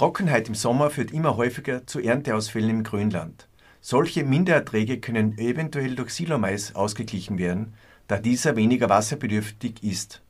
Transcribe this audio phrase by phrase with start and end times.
[0.00, 3.48] Trockenheit im Sommer führt immer häufiger zu Ernteausfällen im Grünland.
[3.82, 7.74] Solche Mindererträge können eventuell durch Silomais ausgeglichen werden,
[8.06, 10.22] da dieser weniger wasserbedürftig ist.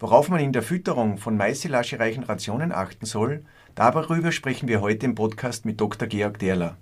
[0.00, 3.44] Worauf man in der Fütterung von maissilagereichen Rationen achten soll,
[3.76, 6.08] darüber sprechen wir heute im Podcast mit Dr.
[6.08, 6.76] Georg Derler.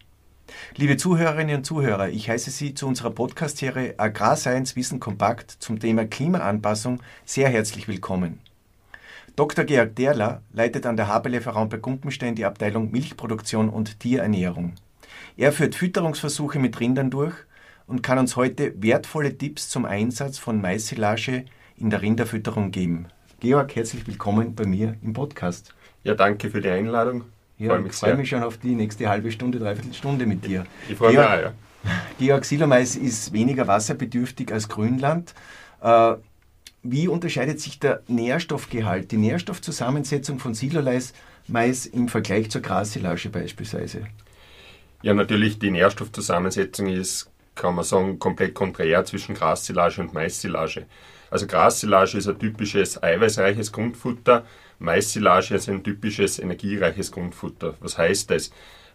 [0.76, 6.04] Liebe Zuhörerinnen und Zuhörer, ich heiße Sie zu unserer Podcast-Serie Agrarscience Wissen Kompakt zum Thema
[6.04, 8.40] Klimaanpassung sehr herzlich willkommen.
[9.36, 9.64] Dr.
[9.64, 14.74] Georg Derler leitet an der Haberle bei Gumpenstein die Abteilung Milchproduktion und Tierernährung.
[15.36, 17.34] Er führt Fütterungsversuche mit Rindern durch
[17.86, 21.44] und kann uns heute wertvolle Tipps zum Einsatz von Maissilage
[21.76, 23.06] in der Rinderfütterung geben.
[23.40, 25.74] Georg, herzlich willkommen bei mir im Podcast.
[26.04, 27.24] Ja, danke für die Einladung.
[27.62, 30.64] Ja, freue mich, schon auf die nächste halbe Stunde, dreiviertel Stunde mit dir.
[30.88, 31.52] Ich freue mich auch, ja.
[32.18, 35.34] Georg Silomais ist weniger wasserbedürftig als Grünland.
[35.80, 36.14] Äh,
[36.82, 41.12] wie unterscheidet sich der Nährstoffgehalt, die Nährstoffzusammensetzung von Silolais
[41.48, 44.06] Mais im Vergleich zur Grassilage beispielsweise?
[45.02, 50.86] Ja, natürlich, die Nährstoffzusammensetzung ist, kann man sagen, komplett konträr zwischen Grassilage und Maissilage.
[51.30, 54.44] Also Grassilage ist ein typisches eiweißreiches Grundfutter,
[54.82, 57.74] Maissilage ist ein typisches energiereiches Grundfutter.
[57.80, 58.50] Was heißt das?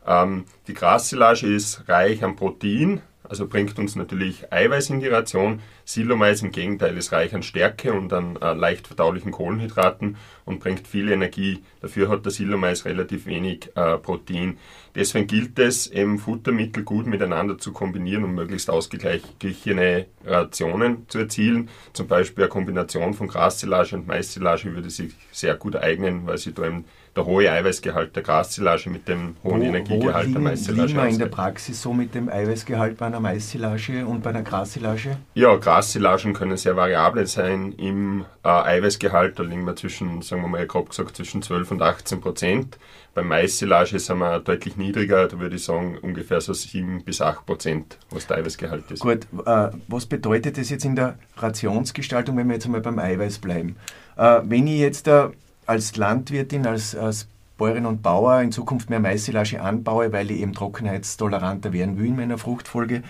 [0.05, 5.61] Ähm, die Grassilage ist reich an Protein, also bringt uns natürlich Eiweiß in die Ration.
[5.85, 10.87] Silomais im Gegenteil ist reich an Stärke und an äh, leicht verdaulichen Kohlenhydraten und bringt
[10.87, 11.63] viel Energie.
[11.81, 14.57] Dafür hat der Silomais relativ wenig äh, Protein.
[14.95, 21.69] Deswegen gilt es, eben Futtermittel gut miteinander zu kombinieren, um möglichst ausgeglichene Rationen zu erzielen.
[21.93, 26.53] Zum Beispiel eine Kombination von Grassilage und Maissilage würde sich sehr gut eignen, weil sie
[26.53, 26.85] da eben
[27.17, 30.89] der hohe Eiweißgehalt der Grassilage mit dem hohen wo, Energiegehalt wo der Maissilage.
[30.89, 34.43] Wie man in der Praxis so mit dem Eiweißgehalt bei einer Maissilage und bei einer
[34.43, 35.17] Grassilage?
[35.33, 39.39] Ja, Grassilagen können sehr variabel sein im äh, Eiweißgehalt.
[39.39, 42.77] Da liegen wir zwischen, sagen wir mal grob gesagt, zwischen 12 und 18 Prozent.
[43.15, 47.47] Beim Maissilage sind wir deutlich niedriger, da würde ich sagen ungefähr so 7 bis 8
[47.47, 48.99] Prozent, was der Eiweißgehalt ist.
[48.99, 53.39] Gut, äh, was bedeutet das jetzt in der Rationsgestaltung, wenn wir jetzt einmal beim Eiweiß
[53.39, 53.75] bleiben?
[54.17, 55.31] Äh, wenn ich jetzt da
[55.67, 60.53] als Landwirtin, als, als Bäuerin und Bauer in Zukunft mehr Maissilage anbaue, weil ich eben
[60.53, 63.03] trockenheitstoleranter werden will in meiner Fruchtfolge.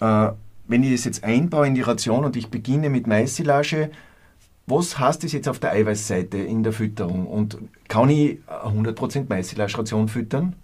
[0.00, 0.28] Äh,
[0.66, 3.90] wenn ich das jetzt einbaue in die Ration und ich beginne mit Maissilage,
[4.66, 7.26] was heißt das jetzt auf der Eiweißseite in der Fütterung?
[7.26, 7.56] Und
[7.88, 10.56] kann ich 100% Maissilage-Ration füttern?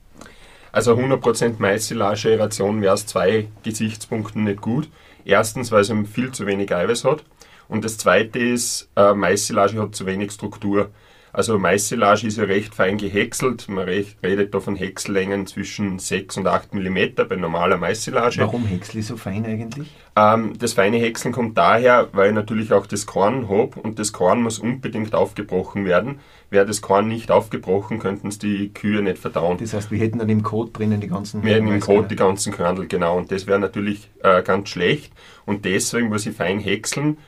[0.73, 4.91] Also 100% Maissilage-Ration wäre aus zwei Gesichtspunkten nicht gut.
[5.25, 7.25] Erstens, weil es viel zu wenig Eiweiß hat.
[7.67, 10.91] Und das zweite ist, äh, Maissilage hat zu wenig Struktur.
[11.35, 13.69] Also Maissilage ist ja recht fein gehäckselt.
[13.69, 18.41] Man redet da von Häcksellängen zwischen 6 und 8 mm bei normaler Maissilage.
[18.41, 19.89] Warum häcksel ich so fein eigentlich?
[20.17, 24.13] Ähm, das feine Häckseln kommt daher, weil ich natürlich auch das Korn habe und das
[24.13, 26.21] Korn muss unbedingt aufgebrochen werden.
[26.51, 29.59] Wäre das Korn nicht aufgebrochen, könnten es die Kühe nicht verdauen.
[29.59, 32.17] Das heißt, wir hätten dann im Kot drinnen die ganzen Wir hätten im Kot die
[32.17, 33.17] ganzen Körnel, genau.
[33.17, 35.13] Und das wäre natürlich äh, ganz schlecht.
[35.47, 37.19] Und deswegen muss ich fein häckseln,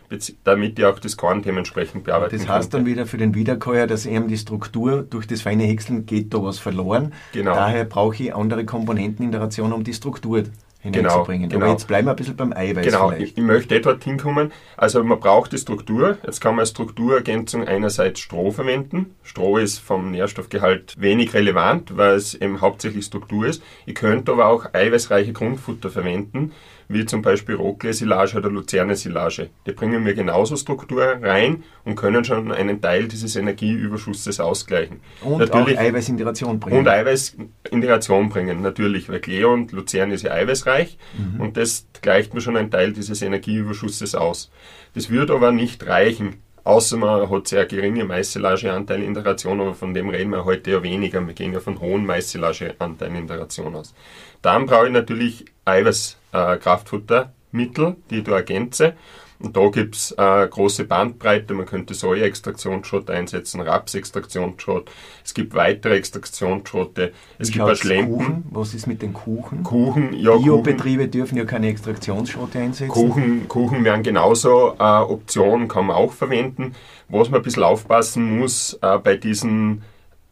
[0.44, 2.46] damit ich auch das Korn dementsprechend bearbeiten kann.
[2.46, 6.06] Das heißt dann wieder für den Wiederkäuer, dass eben die Struktur durch das feine Häckseln
[6.06, 7.12] geht da was verloren.
[7.32, 7.54] Genau.
[7.54, 10.44] Daher brauche ich andere Komponenten in der Ration, um die Struktur
[10.86, 11.48] hineinzubringen.
[11.48, 11.66] Genau, genau.
[11.66, 12.84] Aber jetzt bleiben wir ein bisschen beim Eiweiß.
[12.84, 14.52] Genau, ich, ich, möchte dorthin kommen.
[14.76, 16.18] Also man braucht die Struktur.
[16.24, 19.14] Jetzt kann man als Strukturergänzung einerseits Stroh verwenden.
[19.22, 23.62] Stroh ist vom Nährstoffgehalt wenig relevant, weil es eben hauptsächlich Struktur ist.
[23.86, 26.52] Ich könnte aber auch eiweißreiche Grundfutter verwenden
[26.88, 29.50] wie zum Beispiel Rockley-Silage oder Luzerne-Silage.
[29.66, 35.00] Die bringen mir genauso Struktur rein und können schon einen Teil dieses Energieüberschusses ausgleichen.
[35.22, 36.78] Und natürlich, auch Eiweiß in die Ration bringen.
[36.78, 37.36] Und Eiweiß
[37.70, 41.40] in die Ration bringen, natürlich, weil Klee und Luzerne ist ja eiweißreich mhm.
[41.40, 44.50] und das gleicht mir schon einen Teil dieses Energieüberschusses aus.
[44.94, 46.36] Das würde aber nicht reichen,
[46.66, 50.72] außer man hat sehr geringe Maissilageanteile in der Ration, aber von dem reden wir heute
[50.72, 51.24] ja weniger.
[51.26, 53.94] Wir gehen ja von hohen Maissilageanteilen in der Ration aus.
[54.42, 58.94] Dann brauche ich natürlich Eiweißkraftfuttermittel, äh, die ich da ergänze.
[59.38, 61.52] Und da gibt es äh, große Bandbreite.
[61.52, 64.90] Man könnte Soja-Extraktionsschrott einsetzen, Rapsextraktionsschrott.
[65.24, 67.12] Es gibt weitere Extraktionsschrotte.
[67.38, 68.16] Es Wie gibt auch Schlempen.
[68.16, 68.44] Kuchen?
[68.50, 69.62] Was ist mit den Kuchen?
[69.62, 70.36] Kuchen, ja.
[70.36, 71.10] Biobetriebe Kuchen.
[71.10, 72.88] dürfen ja keine Extraktionsschrotte einsetzen.
[72.88, 76.72] Kuchen, Kuchen wären genauso äh, Optionen, kann man auch verwenden.
[77.08, 79.82] Was man ein bisschen aufpassen muss äh, bei diesen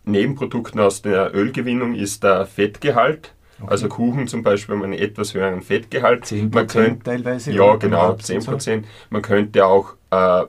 [0.05, 3.35] Nebenprodukten aus der Ölgewinnung ist der Fettgehalt.
[3.61, 3.71] Okay.
[3.71, 6.25] Also Kuchen zum Beispiel haben einen etwas höheren Fettgehalt.
[6.25, 7.53] 10% man könnte, teilweise?
[7.53, 8.61] Ja, genau, 10%.
[8.61, 8.83] So?
[9.11, 10.45] Man könnte auch äh,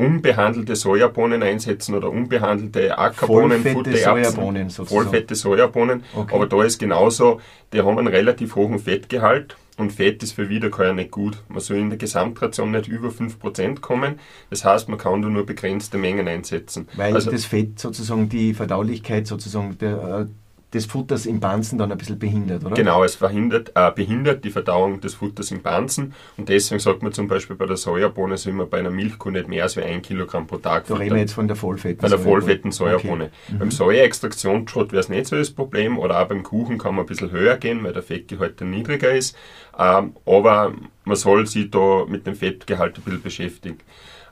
[0.00, 5.04] unbehandelte Sojabohnen einsetzen oder unbehandelte Ackerbohnen, Vollfette Sojabohnen sozusagen.
[5.04, 6.02] Vollfette Sojabohnen.
[6.14, 6.34] Okay.
[6.34, 7.40] Aber da ist genauso,
[7.72, 11.42] die haben einen relativ hohen Fettgehalt und Fett ist für Wiederkäuer nicht gut.
[11.48, 14.18] Man soll in der Gesamtration nicht über 5% kommen.
[14.48, 16.88] Das heißt, man kann nur begrenzte Mengen einsetzen.
[16.96, 20.26] Weil also, das Fett sozusagen die Verdaulichkeit sozusagen der, äh,
[20.72, 22.74] des Futters im Banzen dann ein bisschen behindert, oder?
[22.74, 27.12] Genau, es verhindert, äh, behindert die Verdauung des Futters im Banzen und deswegen sagt man
[27.12, 30.02] zum Beispiel bei der Sojabohne soll man bei einer Milchkuh nicht mehr als wie ein
[30.02, 33.24] Kilogramm pro Tag Da reden wir jetzt von der vollfetten Bei der vollfetten Sojabohne.
[33.24, 33.54] Okay.
[33.54, 33.58] Mhm.
[33.58, 37.08] Beim Sojaextraktionsschrott wäre es nicht so das Problem oder auch beim Kuchen kann man ein
[37.08, 39.36] bisschen höher gehen, weil der Fettgehalt dann niedriger ist,
[39.78, 40.72] ähm, aber
[41.04, 43.78] man soll sich da mit dem Fettgehalt ein bisschen beschäftigen.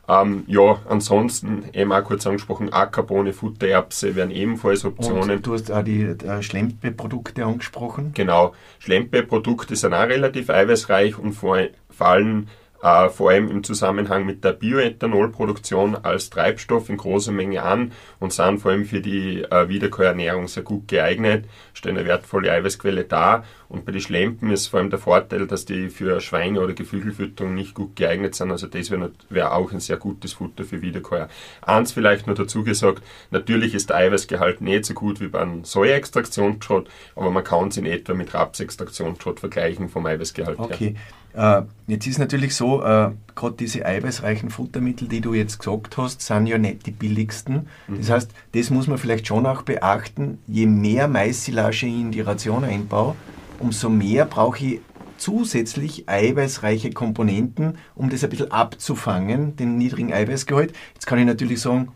[0.08, 5.30] Ähm, ja, ansonsten eben auch kurz angesprochen, Ackerbohne, Futtererbse wären ebenfalls Optionen.
[5.30, 8.12] Und du hast auch die äh, Schlempe-Produkte angesprochen.
[8.14, 11.58] Genau, Schlempe-Produkte sind auch relativ eiweißreich und vor,
[11.98, 12.46] allem
[12.82, 18.32] äh, vor allem im Zusammenhang mit der Bioethanolproduktion als Treibstoff in großer Menge an und
[18.32, 21.44] sind vor allem für die äh, Wiederkäuernährung sehr gut geeignet,
[21.74, 25.66] stellen eine wertvolle Eiweißquelle dar und bei den Schlempen ist vor allem der Vorteil, dass
[25.66, 29.80] die für Schweine- oder Geflügelfütterung nicht gut geeignet sind, also das wäre wär auch ein
[29.80, 31.28] sehr gutes Futter für Wiederkäuer.
[31.60, 36.88] Eins vielleicht noch dazu gesagt, natürlich ist der Eiweißgehalt nicht so gut wie beim Sojaextraktionsschrott,
[37.14, 40.94] aber man kann es in etwa mit Rapsextraktionsschrott vergleichen vom Eiweißgehalt okay.
[41.34, 41.60] her.
[41.60, 46.22] Äh, jetzt ist natürlich so, äh, gerade diese eiweißreichen Futtermittel, die du jetzt gesagt hast,
[46.22, 47.68] sind ja nicht die billigsten.
[47.86, 47.98] Mhm.
[47.98, 50.38] Das heißt, das muss man vielleicht schon auch beachten.
[50.46, 53.14] Je mehr Maissilage ich in die Ration einbaue,
[53.58, 54.80] umso mehr brauche ich
[55.16, 60.72] zusätzlich eiweißreiche Komponenten, um das ein bisschen abzufangen, den niedrigen Eiweißgehalt.
[60.94, 61.88] Jetzt kann ich natürlich sagen,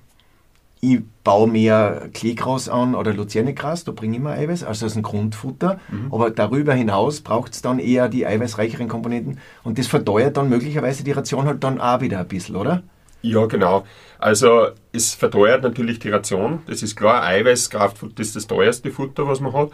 [0.85, 5.03] ich baue mehr Kleegras an oder Luzernegras, da bringe ich immer Eiweiß, also als ein
[5.03, 5.79] Grundfutter.
[5.89, 6.13] Mhm.
[6.13, 11.05] Aber darüber hinaus braucht es dann eher die eiweißreicheren Komponenten und das verteuert dann möglicherweise
[11.05, 12.83] die Ration halt dann auch wieder ein bisschen, oder?
[13.23, 13.87] Ja, genau.
[14.19, 17.23] Also es verteuert natürlich die Ration, das ist klar.
[17.23, 19.71] Eiweißkraftfutter ist das teuerste Futter, was man hat.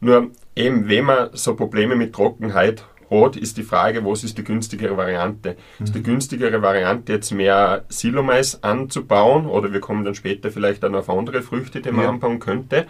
[0.00, 4.44] Nur eben, wenn man so Probleme mit Trockenheit hat, ist die Frage, was ist die
[4.44, 5.56] günstigere Variante?
[5.78, 5.84] Mhm.
[5.84, 10.94] Ist die günstigere Variante jetzt mehr Silomais anzubauen oder wir kommen dann später vielleicht dann
[10.94, 12.10] auf andere Früchte, die man ja.
[12.10, 12.86] anbauen könnte?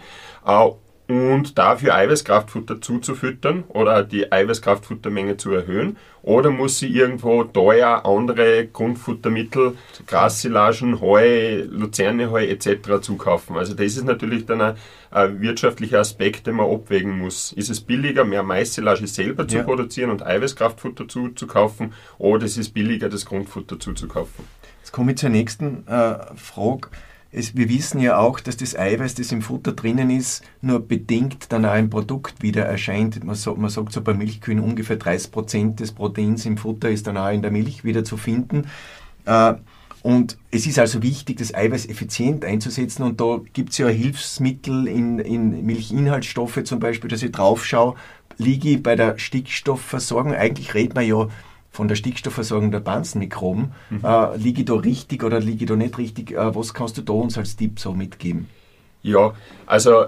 [1.11, 5.97] Und dafür Eiweißkraftfutter zuzufüttern oder die Eiweißkraftfuttermenge zu erhöhen?
[6.21, 9.75] Oder muss sie irgendwo teuer andere Grundfuttermittel,
[10.07, 13.01] Grassilagen, Heu, Luzerneheu etc.
[13.01, 13.57] zukaufen?
[13.57, 14.75] Also das ist natürlich dann ein,
[15.11, 17.51] ein, wirtschaftlicher Aspekt, den man abwägen muss.
[17.51, 19.63] Ist es billiger, mehr Maissilage selber zu ja.
[19.63, 24.45] produzieren und Eiweißkraftfutter zuzukaufen oder ist es billiger, das Grundfutter zuzukaufen?
[24.79, 26.87] Jetzt komme ich zur nächsten äh, Frage
[27.31, 31.51] es, wir wissen ja auch, dass das Eiweiß, das im Futter drinnen ist, nur bedingt
[31.51, 33.23] dann auch im Produkt wieder erscheint.
[33.23, 37.07] Man, so, man sagt so bei Milchkühen ungefähr 30 Prozent des Proteins im Futter ist
[37.07, 38.67] dann auch in der Milch wieder zu finden.
[39.25, 39.53] Äh,
[40.03, 43.03] und es ist also wichtig, das Eiweiß effizient einzusetzen.
[43.03, 47.95] Und da gibt es ja Hilfsmittel in, in Milchinhaltsstoffe zum Beispiel, dass ich drauf schaue,
[48.37, 50.33] liege ich bei der Stickstoffversorgung.
[50.33, 51.27] Eigentlich redet man ja
[51.71, 53.71] von der Stickstoffversorgung der Banzenmikroben.
[53.89, 53.99] Mhm.
[54.03, 56.31] Äh, liege ich da richtig oder liege ich da nicht richtig?
[56.31, 58.49] Äh, was kannst du da uns als Tipp so mitgeben?
[59.01, 59.33] Ja,
[59.65, 60.05] also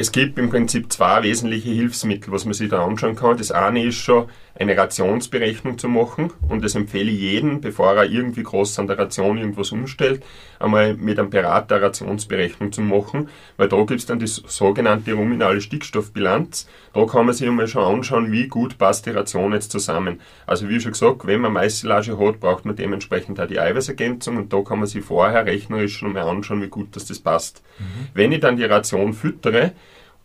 [0.00, 3.36] es gibt im Prinzip zwei wesentliche Hilfsmittel, was man sich da anschauen kann.
[3.36, 8.04] Das eine ist schon eine Rationsberechnung zu machen und das empfehle ich jedem, bevor er
[8.04, 10.22] irgendwie groß an der Ration irgendwas umstellt,
[10.58, 15.12] einmal mit einem Berater eine Rationsberechnung zu machen, weil da gibt es dann die sogenannte
[15.12, 16.66] ruminale Stickstoffbilanz.
[16.92, 20.20] Da kann man sich einmal schon anschauen, wie gut passt die Ration jetzt zusammen.
[20.46, 24.52] Also wie schon gesagt, wenn man Maissilage hat, braucht man dementsprechend auch die Eiweißergänzung und
[24.52, 27.62] da kann man sich vorher rechnerisch schon mal anschauen, wie gut dass das passt.
[27.78, 28.08] Mhm.
[28.14, 29.72] Wenn ich dann die Ration füttere,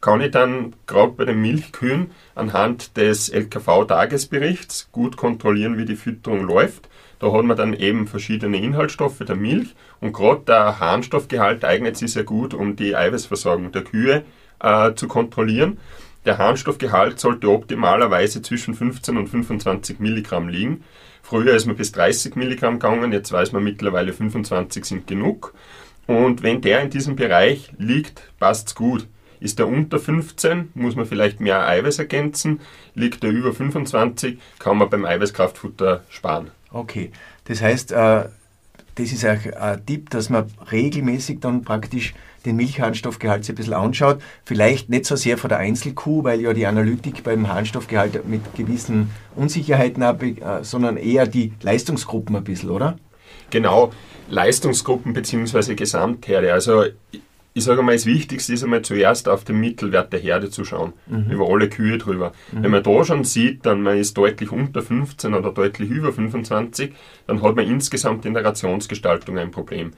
[0.06, 6.42] kann ich dann gerade bei den Milchkühen anhand des LKV-Tagesberichts gut kontrollieren, wie die Fütterung
[6.44, 6.90] läuft.
[7.18, 12.14] Da hat man dann eben verschiedene Inhaltsstoffe der Milch und gerade der Harnstoffgehalt eignet sich
[12.14, 14.24] sehr gut, um die Eiweißversorgung der Kühe
[14.60, 15.80] äh, zu kontrollieren.
[16.24, 20.84] Der Harnstoffgehalt sollte optimalerweise zwischen 15 und 25 Milligramm liegen.
[21.24, 25.56] Früher ist man bis 30 Milligramm gegangen, jetzt weiß man mittlerweile 25 sind genug.
[26.06, 29.08] Und wenn der in diesem Bereich liegt, passt es gut.
[29.40, 32.62] Ist er unter 15, muss man vielleicht mehr Eiweiß ergänzen.
[32.94, 36.52] Liegt er über 25, kann man beim Eiweißkraftfutter sparen.
[36.72, 37.12] Okay,
[37.46, 38.26] das heißt, äh,
[38.96, 42.14] das ist auch ein Tipp, dass man regelmäßig dann praktisch
[42.46, 44.22] den Milchharnstoffgehalt sich ein bisschen anschaut.
[44.46, 49.10] Vielleicht nicht so sehr von der Einzelkuh, weil ja die Analytik beim Harnstoffgehalt mit gewissen
[49.36, 52.98] Unsicherheiten, äh, sondern eher die Leistungsgruppen ein bisschen, oder?
[53.50, 53.92] Genau,
[54.30, 55.76] Leistungsgruppen bzw.
[55.76, 56.54] Gesamtherde.
[56.54, 56.86] Also
[57.58, 60.92] ich sage mal, das Wichtigste ist einmal zuerst auf den Mittelwert der Herde zu schauen,
[61.08, 61.32] mhm.
[61.32, 62.34] über alle Kühe drüber.
[62.52, 62.64] Mhm.
[62.64, 66.94] Wenn man da schon sieht, dann man ist deutlich unter 15 oder deutlich über 25,
[67.28, 69.94] dann hat man insgesamt in der Rationsgestaltung ein Problem.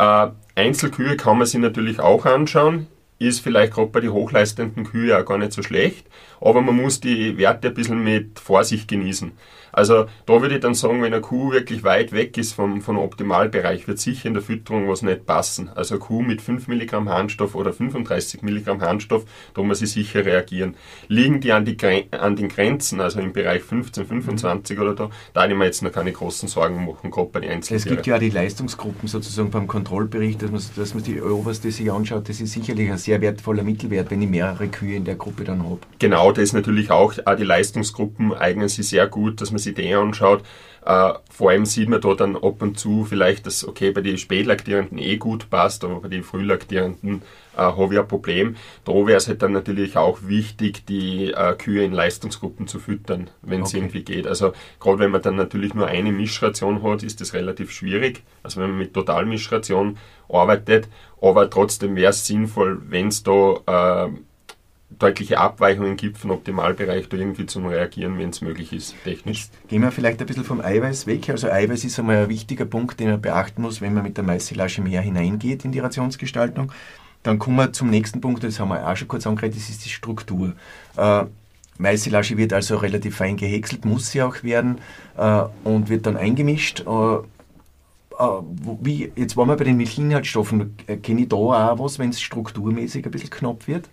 [0.00, 2.88] Äh, Einzelkühe kann man sich natürlich auch anschauen.
[3.20, 6.08] ist vielleicht gerade bei den hochleistenden Kühe auch gar nicht so schlecht,
[6.40, 9.30] aber man muss die Werte ein bisschen mit Vorsicht genießen.
[9.72, 12.98] Also da würde ich dann sagen, wenn eine Kuh wirklich weit weg ist vom, vom
[12.98, 15.68] Optimalbereich, wird sicher in der Fütterung was nicht passen.
[15.74, 19.24] Also eine Kuh mit 5 Milligramm Harnstoff oder 35 Milligramm Harnstoff,
[19.54, 20.74] da muss sie sicher reagieren.
[21.08, 21.76] Liegen die an, die
[22.12, 24.82] an den Grenzen, also im Bereich 15, 25 mhm.
[24.82, 27.78] oder da, da ich mir jetzt noch keine großen Sorgen machen, gerade bei den Einzelnen.
[27.78, 31.70] Es gibt ja auch die Leistungsgruppen sozusagen beim Kontrollbericht, dass man, dass man die oberste
[31.70, 35.16] sich anschaut, das ist sicherlich ein sehr wertvoller Mittelwert, wenn ich mehrere Kühe in der
[35.16, 35.80] Gruppe dann habe.
[35.98, 39.74] Genau, das ist natürlich auch, auch die Leistungsgruppen eignen sich sehr gut, dass man sich
[39.74, 40.42] die anschaut.
[40.82, 44.16] Uh, vor allem sieht man da dann ab und zu vielleicht, dass okay bei den
[44.16, 47.20] Spätlaktierenden eh gut passt, aber bei den Frühlaktierenden
[47.54, 48.56] uh, habe ich ein Problem.
[48.86, 53.28] Da wäre es halt dann natürlich auch wichtig, die uh, Kühe in Leistungsgruppen zu füttern,
[53.42, 53.78] wenn es okay.
[53.78, 54.26] irgendwie geht.
[54.26, 58.22] Also gerade wenn man dann natürlich nur eine Mischration hat, ist das relativ schwierig.
[58.42, 59.98] Also wenn man mit Totalmischration
[60.30, 60.88] arbeitet,
[61.20, 64.08] aber trotzdem wäre es sinnvoll, wenn es da
[64.98, 69.48] deutliche Abweichungen gibt vom Optimalbereich, da irgendwie zum Reagieren, wenn es möglich ist, technisch.
[69.52, 71.30] Jetzt gehen wir vielleicht ein bisschen vom Eiweiß weg.
[71.30, 74.24] Also Eiweiß ist einmal ein wichtiger Punkt, den man beachten muss, wenn man mit der
[74.24, 76.72] Maissilage mehr hineingeht in die Rationsgestaltung.
[77.22, 79.84] Dann kommen wir zum nächsten Punkt, das haben wir auch schon kurz angeredet, das ist
[79.84, 80.54] die Struktur.
[80.96, 81.24] Äh,
[81.78, 84.78] Maissilage wird also relativ fein gehäckselt, muss sie auch werden
[85.16, 86.80] äh, und wird dann eingemischt.
[86.80, 88.42] Äh, äh
[88.80, 92.20] wie, jetzt waren wir bei den Milchinhaltsstoffen, äh, kenne ich da auch was, wenn es
[92.20, 93.88] strukturmäßig ein bisschen knapp wird?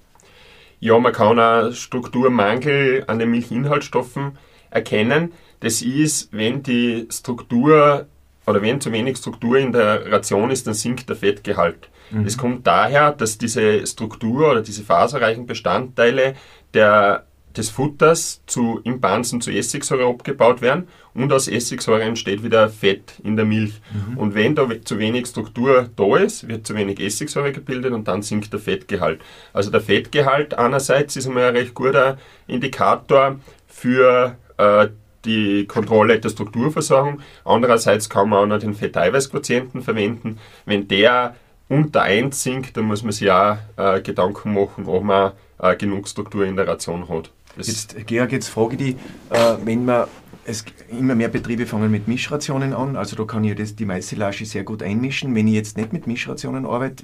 [0.80, 4.38] Ja, man kann auch Strukturmangel an den Milchinhaltsstoffen
[4.70, 5.34] erkennen.
[5.60, 8.08] Das ist, wenn die Struktur
[8.46, 11.90] oder wenn zu wenig Struktur in der Ration ist, dann sinkt der Fettgehalt.
[12.12, 12.26] Mhm.
[12.26, 16.36] Es kommt daher, dass diese Struktur oder diese faserreichen Bestandteile
[16.74, 17.26] der
[17.58, 23.14] des Futters zu, im Bansen zu Essigsäure abgebaut werden und aus Essigsäure entsteht wieder Fett
[23.24, 23.82] in der Milch.
[23.92, 24.18] Mhm.
[24.18, 28.22] Und wenn da zu wenig Struktur da ist, wird zu wenig Essigsäure gebildet und dann
[28.22, 29.22] sinkt der Fettgehalt.
[29.54, 34.88] Also der Fettgehalt einerseits ist einmal ein recht guter Indikator für äh,
[35.26, 37.22] die Kontrolle der Strukturversorgung.
[37.44, 40.40] Andererseits kann man auch noch den Fetteiweißquotienten verwenden.
[40.66, 41.36] Wenn der
[41.70, 46.08] unter 1 sinkt, dann muss man sich auch äh, Gedanken machen, ob man äh, genug
[46.08, 47.32] Struktur in der Ration hat.
[47.58, 48.96] Jetzt, Georg, jetzt frage ich dich,
[49.32, 50.06] äh, wenn man
[50.46, 54.46] es, immer mehr Betriebe fangen mit Mischrationen an, also da kann ich das, die Maissilage
[54.46, 55.36] sehr gut einmischen.
[55.36, 57.04] Wenn ich jetzt nicht mit Mischrationen arbeite,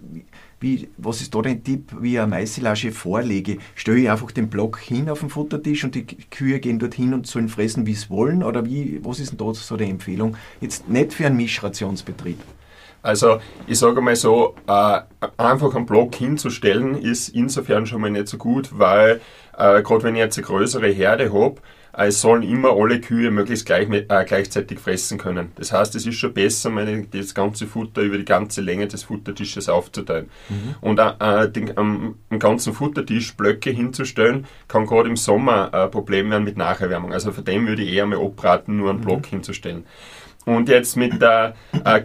[0.60, 3.58] wie, was ist da dein Tipp, wie ich eine Maissilage vorlege?
[3.76, 7.28] Stelle ich einfach den Block hin auf den Futtertisch und die Kühe gehen dorthin und
[7.28, 8.44] sollen fressen, wie sie wollen?
[8.44, 10.38] Oder wie, was ist denn da so die Empfehlung?
[10.62, 12.40] Jetzt nicht für einen Mischrationsbetrieb.
[13.02, 15.02] Also ich sage mal so, äh,
[15.36, 19.20] einfach einen Block hinzustellen ist insofern schon mal nicht so gut, weil
[19.58, 21.62] äh, gerade wenn ich jetzt eine größere Herde habe,
[21.96, 25.52] äh, es sollen immer alle Kühe möglichst gleich, äh, gleichzeitig fressen können.
[25.56, 29.04] Das heißt, es ist schon besser, meine, das ganze Futter über die ganze Länge des
[29.04, 30.30] Futtertisches aufzuteilen.
[30.50, 30.76] Mhm.
[30.82, 36.32] Und äh, den, am, am, ganzen Futtertisch Blöcke hinzustellen, kann gerade im Sommer ein Problem
[36.32, 37.14] werden mit Nacherwärmung.
[37.14, 39.06] Also von dem würde ich eher mal abraten, nur einen mhm.
[39.06, 39.86] Block hinzustellen.
[40.46, 41.56] Und jetzt mit der
[41.86, 42.02] äh,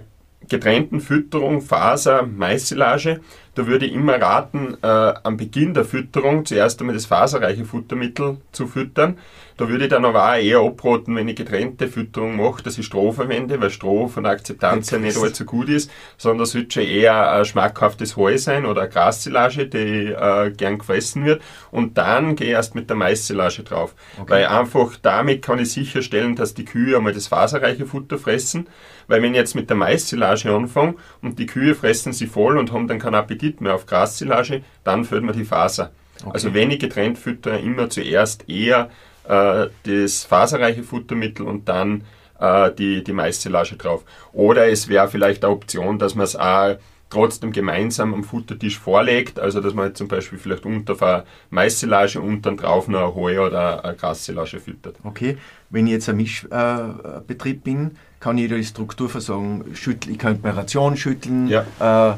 [0.49, 3.21] getrennten Fütterung, Faser, Maissilage,
[3.59, 8.37] da würde ich immer raten, äh, am Beginn der Fütterung zuerst einmal das faserreiche Futtermittel
[8.53, 9.19] zu füttern.
[9.57, 12.87] Da würde ich dann aber auch eher abraten, wenn ich getrennte Fütterung mache, dass ich
[12.87, 16.73] Stroh verwende, weil Stroh von der Akzeptanz her nicht allzu gut ist, sondern es wird
[16.73, 21.43] schon eher ein schmackhaftes Heu sein oder eine Grassilage, die äh, gern gefressen wird.
[21.73, 23.97] Und dann gehe ich erst mit der Maissilage drauf.
[24.21, 24.31] Okay.
[24.31, 28.69] Weil einfach damit kann ich sicherstellen, dass die Kühe einmal das faserreiche Futter fressen.
[29.09, 32.73] Weil wenn ich jetzt mit der Maissilage anfange und die Kühe fressen sie voll und
[32.73, 35.91] haben dann keinen Appetit mehr auf Grassilage, dann füllt man die Faser.
[36.21, 36.31] Okay.
[36.33, 38.91] Also wenn ich getrennt fütter, immer zuerst eher
[39.29, 42.05] äh, das faserreiche Futtermittel und dann
[42.39, 44.05] äh, die, die Maissilage drauf.
[44.33, 46.77] Oder es wäre vielleicht eine Option, dass man es auch
[47.11, 52.21] trotzdem gemeinsam am Futtertisch vorlegt, also dass man halt zum Beispiel vielleicht unter eine Maissilage
[52.21, 54.97] und dann drauf noch eine Heu oder eine Grassilage füttert.
[55.05, 55.39] Okay,
[55.71, 60.97] wenn ich jetzt ein Mischbetrieb bin, kann ich die Strukturversorgung schütteln, ich kann die Ration
[60.97, 61.49] schütteln.
[61.49, 62.13] Ja.
[62.13, 62.17] Äh,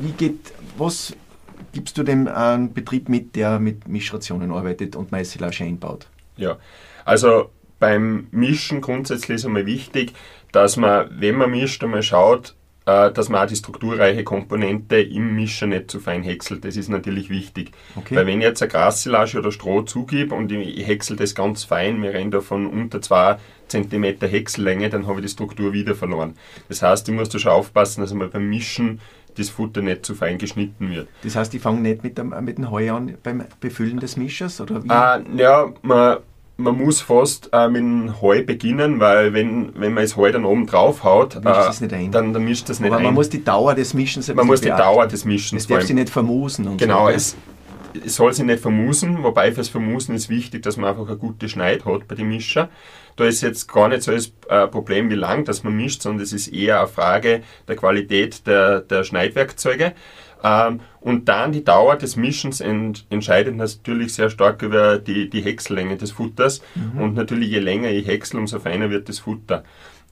[0.00, 1.14] wie geht, was
[1.72, 6.06] gibst du dem einen Betrieb mit, der mit Mischrationen arbeitet und Maissilage einbaut?
[6.36, 6.56] Ja,
[7.04, 10.12] also beim Mischen grundsätzlich ist einmal wichtig,
[10.52, 12.54] dass man, wenn man mischt, einmal schaut,
[12.88, 16.64] dass man auch die strukturreiche Komponente im Mischer nicht zu fein häckselt.
[16.64, 17.72] Das ist natürlich wichtig.
[17.96, 18.16] Okay.
[18.16, 22.02] Weil wenn ich jetzt eine Grassilage oder Stroh zugib und ich häcksel das ganz fein,
[22.02, 23.36] wir reden da von unter 2
[23.68, 26.34] cm Häcksellänge, dann habe ich die Struktur wieder verloren.
[26.70, 29.00] Das heißt, ich muss da schon aufpassen, dass einmal beim Mischen
[29.36, 31.08] das Futter nicht zu fein geschnitten wird.
[31.22, 34.62] Das heißt, ich fange nicht mit dem, mit dem Heu an beim Befüllen des Mischers?
[34.62, 34.88] Oder wie?
[34.88, 36.18] Ah, ja, man
[36.58, 40.44] man muss fast äh, mit dem Heu beginnen, weil wenn, wenn man das Heu dann
[40.44, 43.04] oben drauf haut, äh, dann, dann, mischt das nicht Aber ein.
[43.04, 45.62] man muss die Dauer des Mischens Man muss die Dauer des Mischens.
[45.62, 46.76] Es darf sich nicht vermusen.
[46.76, 47.14] genau, so.
[47.14, 47.36] es,
[48.04, 51.48] es soll sich nicht vermusen, wobei fürs Vermusen ist wichtig, dass man einfach eine gute
[51.48, 52.68] Schneid hat bei den Mischer.
[53.16, 56.22] Da ist jetzt gar nicht so das äh, Problem, wie lang das man mischt, sondern
[56.22, 59.94] es ist eher eine Frage der Qualität der, der Schneidwerkzeuge.
[60.42, 65.40] Ähm, und dann die Dauer des Mischens ent, entscheidet natürlich sehr stark über die, die
[65.40, 66.62] Häcksellänge des Futters.
[66.74, 67.00] Mhm.
[67.00, 69.64] Und natürlich je länger ich häcksel, umso feiner wird das Futter.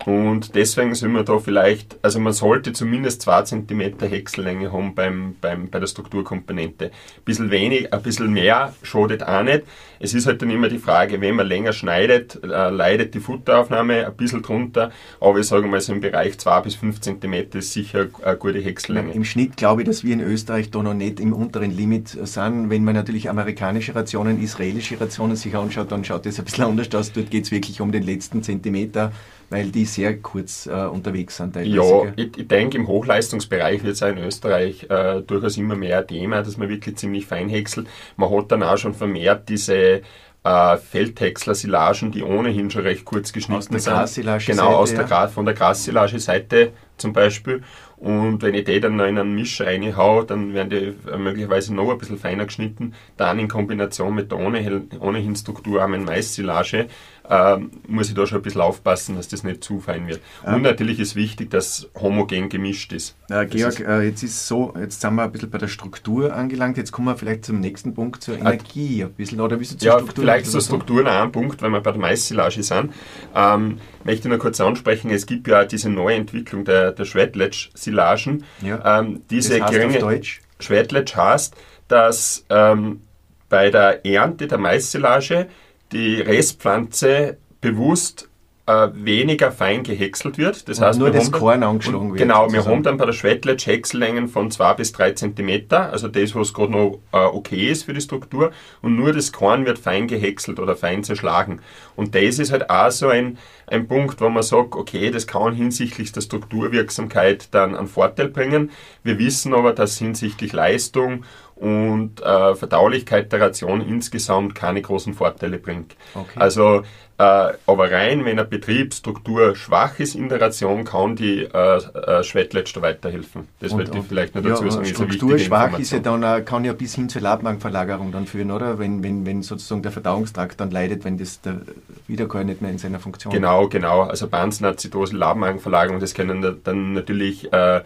[0.05, 5.35] Und deswegen sind wir da vielleicht, also man sollte zumindest 2 cm Häcksellänge haben beim,
[5.41, 6.87] beim, bei der Strukturkomponente.
[6.87, 6.91] Ein
[7.25, 9.65] bisschen wenig, ein bisschen mehr schadet auch nicht.
[9.99, 14.07] Es ist halt dann immer die Frage, wenn man länger schneidet, äh, leidet die Futteraufnahme
[14.07, 14.93] ein bisschen drunter.
[15.19, 18.59] Aber ich sage mal, so im Bereich 2 bis 5 cm ist sicher eine gute
[18.59, 19.13] Häcksellänge.
[19.13, 22.71] Im Schnitt glaube ich, dass wir in Österreich da noch nicht im unteren Limit sind.
[22.71, 26.95] Wenn man natürlich amerikanische Rationen, israelische Rationen sich anschaut, dann schaut das ein bisschen anders
[26.95, 27.13] aus.
[27.13, 29.13] Dort geht es wirklich um den letzten Zentimeter
[29.51, 31.55] weil die sehr kurz äh, unterwegs sind.
[31.55, 31.77] Teilweise.
[31.77, 36.07] Ja, ich, ich denke, im Hochleistungsbereich wird es auch in Österreich äh, durchaus immer mehr
[36.07, 37.87] Thema, dass man wirklich ziemlich fein häckselt.
[38.17, 40.03] Man hat dann auch schon vermehrt diese
[40.47, 43.93] äh, Feldhäcksler-Silagen, die ohnehin schon recht kurz geschnitten sind.
[43.93, 44.47] aus der sind.
[44.47, 45.29] Genau, aus der, ja.
[45.29, 47.63] von der Grassilage-Seite zum Beispiel.
[47.97, 51.75] Und wenn ich die dann noch in einen Mischer reinhaue, dann werden die äh, möglicherweise
[51.75, 52.95] noch ein bisschen feiner geschnitten.
[53.17, 56.87] Dann in Kombination mit der ohnehin, ohnehin strukturarmen Mais-Silage
[57.29, 60.21] äh, muss ich da schon ein bisschen aufpassen, dass das nicht zu fein wird.
[60.45, 60.55] Ja.
[60.55, 63.17] Und natürlich ist wichtig, dass homogen gemischt ist.
[63.29, 66.77] Äh, Georg, äh, jetzt ist so, jetzt sind wir ein bisschen bei der Struktur angelangt.
[66.77, 69.41] Jetzt kommen wir vielleicht zum nächsten Punkt, zur Energie ein bisschen.
[69.41, 70.23] Oder wie zur ja, Struktur?
[70.25, 72.93] Vielleicht zur Struktur noch ein Punkt, weil wir bei der Mais-Silage sind.
[73.35, 78.45] Ähm, möchte ich noch kurz ansprechen, es gibt ja diese neue Entwicklung der, der Schwedletsch-Silagen.
[78.63, 79.01] Ja.
[79.01, 80.41] Ähm, diese das heißt geringe Deutsch?
[80.61, 81.55] Schwedletsch heißt,
[81.89, 83.03] dass ähm,
[83.49, 85.49] bei der Ernte der Mais-Silage
[85.93, 88.29] die Restpflanze bewusst
[88.67, 90.69] äh, weniger fein gehäckselt wird.
[90.69, 92.19] Das und heißt, nur das Korn angeschlagen wird.
[92.19, 92.65] Genau, sozusagen.
[92.65, 96.53] wir haben dann bei der Schwedletsch Häcksellängen von 2 bis 3 cm, also das, was
[96.53, 98.51] gerade noch äh, okay ist für die Struktur,
[98.83, 101.61] und nur das Korn wird fein gehäckselt oder fein zerschlagen.
[101.95, 103.39] Und das ist halt auch so ein,
[103.69, 108.71] ein Punkt, wo man sagt, okay, das kann hinsichtlich der Strukturwirksamkeit dann einen Vorteil bringen.
[109.05, 111.25] Wir wissen aber, dass hinsichtlich Leistung
[111.57, 115.97] und äh, Verdaulichkeit der Ration insgesamt keine großen Vorteile bringt.
[116.15, 116.39] Okay.
[116.39, 116.83] Also
[117.19, 122.23] äh, aber rein, wenn eine Betriebsstruktur schwach ist in der Ration, kann die äh, äh,
[122.23, 123.49] Schwedletsch weiterhelfen.
[123.59, 124.85] Das und, wollte ich vielleicht noch dazu ja, sagen.
[124.85, 128.79] Struktur schwach ist ja dann, äh, kann ja bis hin zur Labmagenverlagerung dann führen, oder?
[128.79, 131.63] Wenn, wenn, wenn sozusagen der Verdauungstrakt dann leidet, wenn das der
[132.07, 134.03] Wiederkäuer nicht mehr in seiner Funktion Genau, genau.
[134.03, 137.81] Also Bansenazidose, Labmagenverlagerung, das können dann natürlich äh,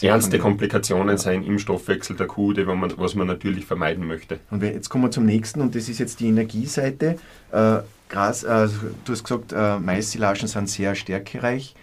[0.00, 4.38] ernste Komplikationen sein im Stoffwechsel der Kuh, die, man, was man natürlich vermeiden möchte.
[4.50, 7.16] Und jetzt kommen wir zum nächsten und das ist jetzt die Energieseite.
[7.50, 7.78] Äh,
[8.08, 8.68] Gras, äh,
[9.04, 11.74] du hast gesagt, äh, Mais-Silagen sind sehr stärkereich.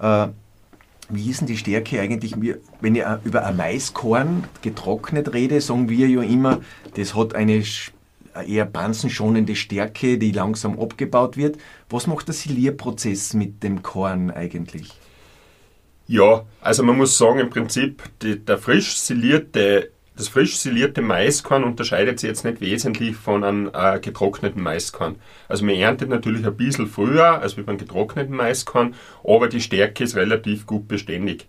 [0.00, 0.28] Äh,
[1.08, 2.34] wie ist denn die Stärke eigentlich?
[2.80, 6.60] Wenn ich über ein Maiskorn getrocknet rede, sagen wir ja immer,
[6.94, 7.62] das hat eine
[8.46, 11.58] eher banzenschonende Stärke, die langsam abgebaut wird.
[11.90, 14.90] Was macht der Silierprozess mit dem Korn eigentlich?
[16.12, 21.64] Ja, also man muss sagen, im Prinzip die, der frisch silierte, das frisch silierte Maiskorn
[21.64, 25.16] unterscheidet sich jetzt nicht wesentlich von einem äh, getrockneten Maiskorn.
[25.48, 28.94] Also man erntet natürlich ein bisschen früher als beim getrockneten Maiskorn,
[29.24, 31.46] aber die Stärke ist relativ gut beständig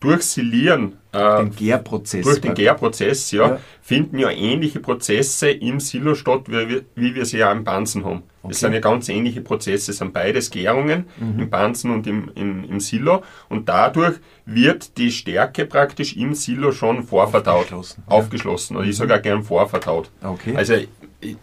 [0.00, 5.80] durch Silieren, äh, den Gärprozess, durch den Gärprozess, ja, ja, finden ja ähnliche Prozesse im
[5.80, 8.22] Silo statt, wie, wie wir sie ja im Banzen haben.
[8.42, 8.52] Okay.
[8.52, 11.40] Das sind ja ganz ähnliche Prozesse, es sind beides Gärungen mhm.
[11.40, 16.70] im Banzen und im, im, im Silo und dadurch wird die Stärke praktisch im Silo
[16.70, 18.16] schon vorverdaut, aufgeschlossen, ja.
[18.16, 18.76] aufgeschlossen.
[18.76, 20.10] oder ich sage auch gern vorverdaut.
[20.22, 20.54] Okay.
[20.56, 20.74] Also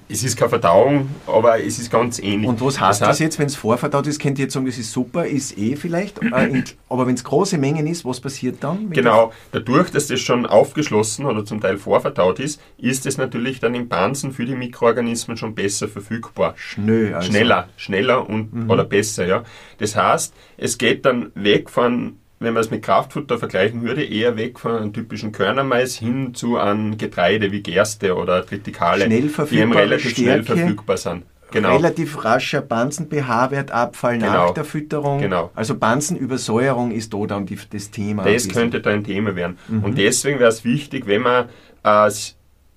[0.07, 2.47] es ist keine Verdauung, aber es ist ganz ähnlich.
[2.47, 4.19] Und was heißt das, heißt, das jetzt, wenn es vorverdaut ist?
[4.19, 7.57] Könnt ihr jetzt sagen, das ist super, ist eh vielleicht, äh, aber wenn es große
[7.57, 8.91] Mengen ist, was passiert dann?
[8.91, 13.75] Genau, dadurch, dass das schon aufgeschlossen oder zum Teil vorverdaut ist, ist es natürlich dann
[13.75, 16.55] im Pansen für die Mikroorganismen schon besser verfügbar.
[16.57, 17.29] Schnell also.
[17.29, 18.69] Schneller, schneller und, mhm.
[18.69, 19.43] oder besser, ja.
[19.77, 24.35] Das heißt, es geht dann weg von wenn man es mit Kraftfutter vergleichen würde, eher
[24.35, 29.71] weg von einem typischen Körnermais hin zu einem Getreide wie Gerste oder Tritikale, die eben
[29.71, 31.23] relativ Stärke, schnell verfügbar sind.
[31.53, 31.75] Genau.
[31.75, 34.47] Relativ rascher Bansen-pH-Wertabfall genau.
[34.47, 35.19] nach der Fütterung.
[35.19, 35.51] Genau.
[35.53, 38.23] Also Bansenübersäuerung ist da dann die, das Thema.
[38.23, 39.59] Das könnte da ein Thema werden.
[39.67, 39.83] Mhm.
[39.83, 41.49] Und deswegen wäre es wichtig, wenn man
[41.83, 42.35] als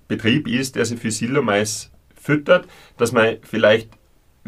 [0.09, 2.67] Betrieb ist, der sich für Silomais füttert,
[2.99, 3.89] dass man vielleicht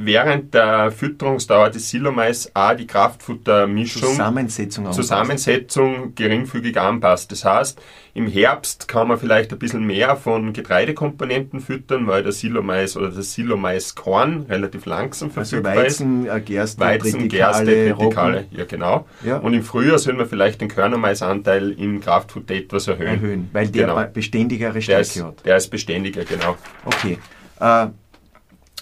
[0.01, 7.33] während der Fütterungsdauer des Silomais auch die Kraftfuttermischung, Zusammensetzung, Zusammensetzung geringfügig anpasst.
[7.33, 7.81] Das heißt,
[8.15, 13.11] im Herbst kann man vielleicht ein bisschen mehr von Getreidekomponenten füttern, weil der Silomais oder
[13.11, 16.33] das Silomaiskorn relativ langsam also verfügbar Weizen, ist.
[16.33, 17.95] äh, Gerste, Weizen, Gerste.
[17.97, 19.07] Tritikale, ja genau.
[19.25, 19.39] Ja.
[19.39, 23.07] Und im Frühjahr soll man vielleicht den Körnermaisanteil im Kraftfutter etwas erhöhen.
[23.09, 24.05] erhöhen, weil der Genau.
[24.13, 25.45] beständigere Der Stärke ist, hat.
[25.45, 26.57] der ist beständiger, genau.
[26.85, 27.19] Okay.
[27.61, 27.89] Äh,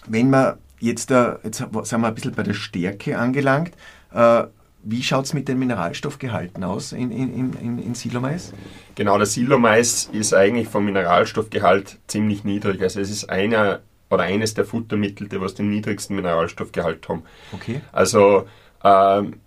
[0.08, 3.72] wenn wir jetzt, äh, jetzt sind wir ein bisschen bei der Stärke angelangt,
[4.12, 4.44] äh,
[4.88, 8.52] wie schaut es mit den Mineralstoffgehalten aus in, in, in, in, in Silomais?
[8.94, 12.80] Genau, der Silomais ist eigentlich vom Mineralstoffgehalt ziemlich niedrig.
[12.80, 17.24] Also es ist einer oder eines der Futtermittel, die was den niedrigsten Mineralstoffgehalt haben.
[17.52, 17.80] Okay.
[17.90, 18.46] Also
[18.84, 19.40] ähm,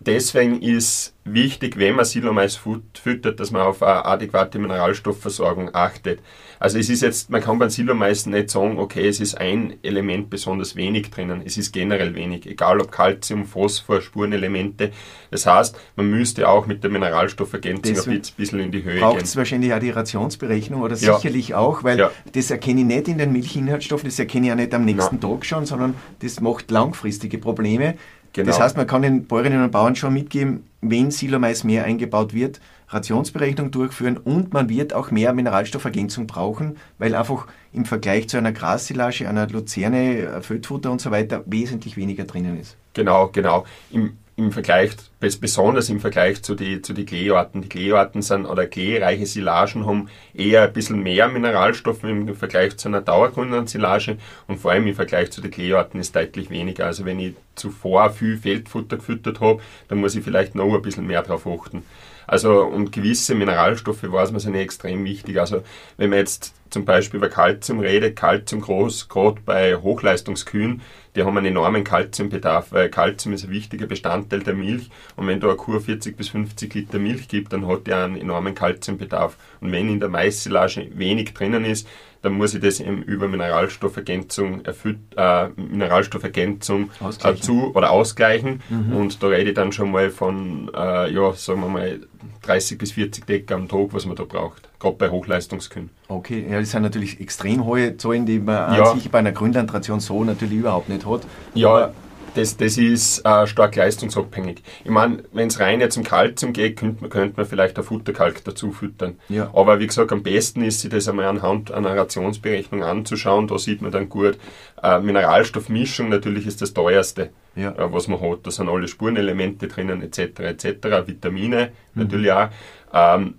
[0.00, 6.20] deswegen ist wichtig, wenn man Silomais fut- füttert, dass man auf eine adäquate Mineralstoffversorgung achtet.
[6.58, 10.28] Also es ist jetzt, man kann beim Silomais nicht sagen, okay, es ist ein Element
[10.28, 11.42] besonders wenig drinnen.
[11.44, 14.90] Es ist generell wenig, egal ob Calcium, Phosphor, Spurenelemente.
[15.30, 19.24] Das heißt, man müsste auch mit der Mineralstoffergänzung ein bisschen in die Höhe Braucht gehen.
[19.24, 21.16] es wahrscheinlich auch die Rationsberechnung oder Ja.
[21.16, 22.10] sicherlich auch, weil Ja.
[22.32, 25.46] das erkenne ich nicht in den Milchinhaltsstoffen, das erkenne ich ja nicht am nächsten Tag
[25.46, 27.94] schon, sondern das macht langfristige Probleme.
[28.32, 28.46] Genau.
[28.46, 32.60] Das heißt, man kann den Bäuerinnen und Bauern schon mitgeben, wenn Silomais mehr eingebaut wird,
[32.88, 38.52] Rationsberechnung durchführen und man wird auch mehr Mineralstoffergänzung brauchen, weil einfach im Vergleich zu einer
[38.52, 42.76] Grassilage, einer Luzerne, äh, Fötfutter und so weiter wesentlich weniger drinnen ist.
[42.94, 43.64] Genau, genau.
[43.92, 47.62] Im, im Vergleich, bes- besonders im Vergleich zu den zu die Kleearten.
[47.62, 52.88] Die Kleearten sind, oder kleereiche Silagen haben eher ein bisschen mehr Mineralstoffe im Vergleich zu
[52.88, 54.16] einer dauergrünen Silage
[54.48, 56.86] und vor allem im Vergleich zu den Kleearten ist deutlich weniger.
[56.86, 61.06] Also wenn ich zuvor viel Feldfutter gefüttert habe, dann muss ich vielleicht noch ein bisschen
[61.06, 61.82] mehr darauf achten.
[62.26, 65.40] Also und gewisse Mineralstoffe weiß man sind extrem wichtig.
[65.40, 65.62] Also
[65.96, 70.82] wenn man jetzt zum Beispiel über Kalzium redet, Kalzium groß, gerade bei Hochleistungskühen,
[71.16, 75.40] die haben einen enormen Kalziumbedarf, weil Kalzium ist ein wichtiger Bestandteil der Milch und wenn
[75.40, 79.36] da eine Kuh 40 bis 50 Liter Milch gibt, dann hat die einen enormen Kalziumbedarf.
[79.60, 81.88] Und wenn in der Maissilage wenig drinnen ist,
[82.22, 86.90] dann muss ich das eben über Mineralstoffergänzung, erfüll- äh, Mineralstoffergänzung
[87.24, 88.62] äh, zu oder ausgleichen.
[88.94, 92.00] Und da rede ich dann schon mal von, äh, ja, sagen wir mal,
[92.42, 94.68] 30 bis 40 Decker am Tag, was man da braucht.
[94.80, 95.90] Gerade bei Hochleistungskühen.
[96.08, 98.86] Okay, ja, das sind natürlich extrem hohe Zahlen, die man Ja.
[98.94, 101.20] sich bei einer Grünlandration so natürlich überhaupt nicht hat.
[101.54, 101.92] Ja,
[102.34, 104.62] das, das ist äh, stark leistungsabhängig.
[104.84, 107.84] Ich meine, wenn es rein jetzt um Kalzium geht, könnte man, könnte man vielleicht ein
[107.84, 109.18] Futterkalk dazu füttern.
[109.28, 109.50] Ja.
[109.52, 113.48] Aber wie gesagt, am besten ist, sich das einmal anhand einer Rationsberechnung anzuschauen.
[113.48, 114.38] Da sieht man dann gut,
[114.82, 117.72] äh, Mineralstoffmischung natürlich ist das teuerste, Ja.
[117.72, 118.38] äh, was man hat.
[118.44, 122.02] Da sind alle Spurenelemente drinnen, etc., etc., Vitamine Mhm.
[122.02, 122.48] natürlich auch.
[122.94, 123.34] Ähm,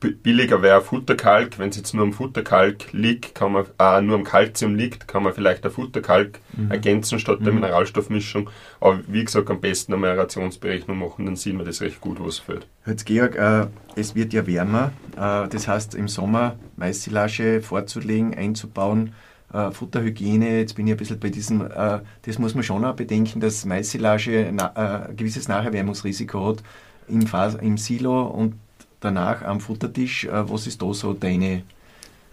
[0.00, 1.58] billiger wäre Futterkalk.
[1.58, 5.22] Wenn es jetzt nur am Futterkalk liegt, kann man, äh, nur am Kalzium liegt, kann
[5.22, 6.70] man vielleicht ein Futterkalk Mhm.
[6.70, 8.50] ergänzen statt der Mineralstoffmischung.
[8.80, 12.38] Aber wie gesagt, am besten eine Rationsberechnung machen, dann sieht man das recht gut, was
[12.38, 12.66] fehlt.
[12.86, 19.12] Jetzt Georg, äh, es wird ja wärmer, äh, das heißt im Sommer Maissilage vorzulegen, einzubauen,
[19.52, 22.94] äh, Futterhygiene, jetzt bin ich ein bisschen bei diesem, äh, das muss man schon auch
[22.94, 26.62] bedenken, dass Maissilage na, äh, ein gewisses Nacherwärmungsrisiko hat
[27.08, 28.54] im, Phas im Silo und
[29.00, 30.24] danach am Futtertisch.
[30.24, 31.62] Äh, was ist da so deine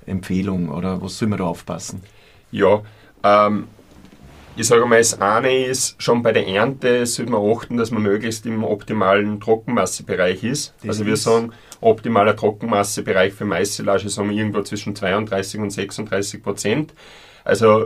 [0.05, 2.01] Empfehlung oder was soll man da aufpassen?
[2.51, 2.81] Ja,
[3.23, 3.67] ähm,
[4.55, 8.01] ich sage mal, das eine ist, schon bei der Ernte sollte man achten, dass man
[8.01, 10.73] möglichst im optimalen Trockenmassebereich ist.
[10.81, 11.51] Das also wir ist- sagen,
[11.81, 16.93] optimaler Trockenmassebereich für Maissilage sagen wir irgendwo zwischen 32 und 36 Prozent.
[17.43, 17.85] Also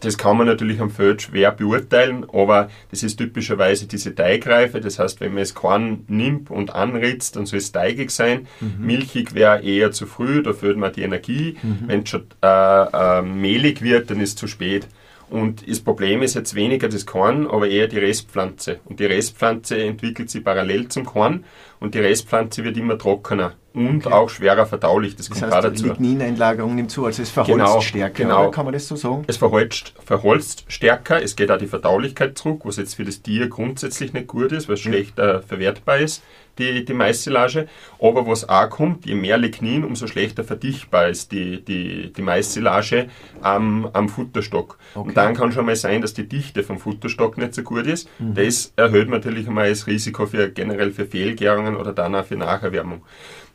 [0.00, 4.80] das kann man natürlich am Feld schwer beurteilen, aber das ist typischerweise diese Teigreife.
[4.80, 8.46] Das heißt, wenn man es Korn nimmt und anritzt, dann soll es teigig sein.
[8.78, 11.56] Milchig wäre eher zu früh, da fehlt man die Energie.
[11.86, 14.86] Wenn es schon äh, äh, mehlig wird, dann ist es zu spät.
[15.30, 18.80] Und das Problem ist jetzt weniger das Korn, aber eher die Restpflanze.
[18.84, 21.44] Und die Restpflanze entwickelt sich parallel zum Korn
[21.78, 24.12] und die Restpflanze wird immer trockener und Okay.
[24.14, 25.14] auch schwerer verdaulich.
[25.14, 25.86] Das, Das kommt heißt, die dazu.
[25.86, 28.42] Lignineinlagerung nimmt zu, also es verholzt Genau, stärker, genau.
[28.42, 28.50] oder?
[28.50, 29.22] kann man das so sagen?
[29.28, 33.48] Es verholzt, verholzt stärker, es geht auch die Verdaulichkeit zurück, was jetzt für das Tier
[33.48, 34.90] grundsätzlich nicht gut ist, weil es Ja.
[34.90, 36.24] schlechter verwertbar ist,
[36.60, 37.66] die, die Maissilage.
[37.98, 43.08] Aber was auch kommt, je mehr Lignin, umso schlechter verdichtbar ist die, die, die Maissilage
[43.40, 44.78] am, am Futterstock.
[44.94, 45.08] Okay.
[45.08, 48.08] Und dann kann schon mal sein, dass die Dichte vom Futterstock nicht so gut ist.
[48.18, 48.34] Mhm.
[48.34, 53.02] Das erhöht natürlich einmal das Risiko für generell für Fehlgärungen oder dann auch für Nacherwärmung.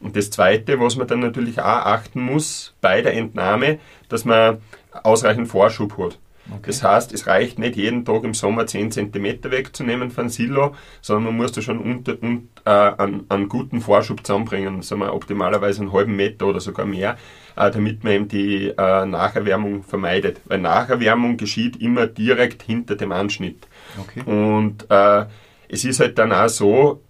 [0.02, 4.58] Und das Zweite, was man dann natürlich auch achten muss bei der Entnahme, dass man
[5.04, 6.20] ausreichend Vorschub hat.
[6.50, 6.62] Okay.
[6.68, 11.26] Das heißt, es reicht nicht jeden Tag im Sommer 10 cm wegzunehmen von Silo, sondern
[11.26, 15.82] man muss da schon unter, un, äh, einen, einen, guten Vorschub zusammenbringen, sagen wir optimalerweise
[15.82, 17.18] einen halben Meter oder sogar mehr,
[17.56, 20.42] äh, damit man eben die äh, Nacherwärmung vermeidet.
[20.46, 23.68] Weil Nacherwärmung geschieht immer direkt hinter dem Anschnitt.
[24.00, 24.22] Okay.
[24.22, 25.26] Und äh,
[25.68, 27.02] es ist halt dann auch so,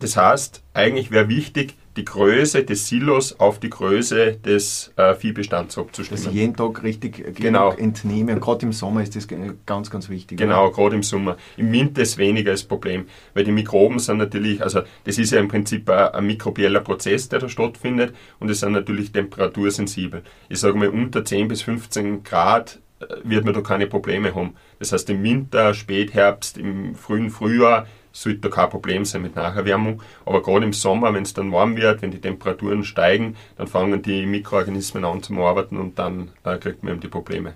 [0.00, 5.76] das heißt, eigentlich wäre wichtig, die Größe des Silos auf die Größe des äh, Viehbestands
[5.76, 6.22] abzustimmen.
[6.22, 7.72] Dass ich jeden Tag richtig genau.
[7.72, 8.32] entnehme.
[8.32, 9.26] Und gerade im Sommer ist das
[9.66, 10.38] ganz, ganz wichtig.
[10.38, 11.36] Genau, gerade im Sommer.
[11.56, 15.40] Im Winter ist weniger das Problem, weil die Mikroben sind natürlich, also das ist ja
[15.40, 20.22] im Prinzip ein, ein mikrobieller Prozess, der da stattfindet und es sind natürlich temperatursensibel.
[20.48, 24.54] Ich sage mal, unter 10 bis 15 Grad äh, wird man da keine Probleme haben.
[24.78, 30.02] Das heißt, im Winter, Spätherbst, im frühen Frühjahr sollte da kein Problem sein mit Nacherwärmung.
[30.24, 34.02] Aber gerade im Sommer, wenn es dann warm wird, wenn die Temperaturen steigen, dann fangen
[34.02, 37.54] die Mikroorganismen an zu arbeiten und dann äh, kriegt man eben die Probleme.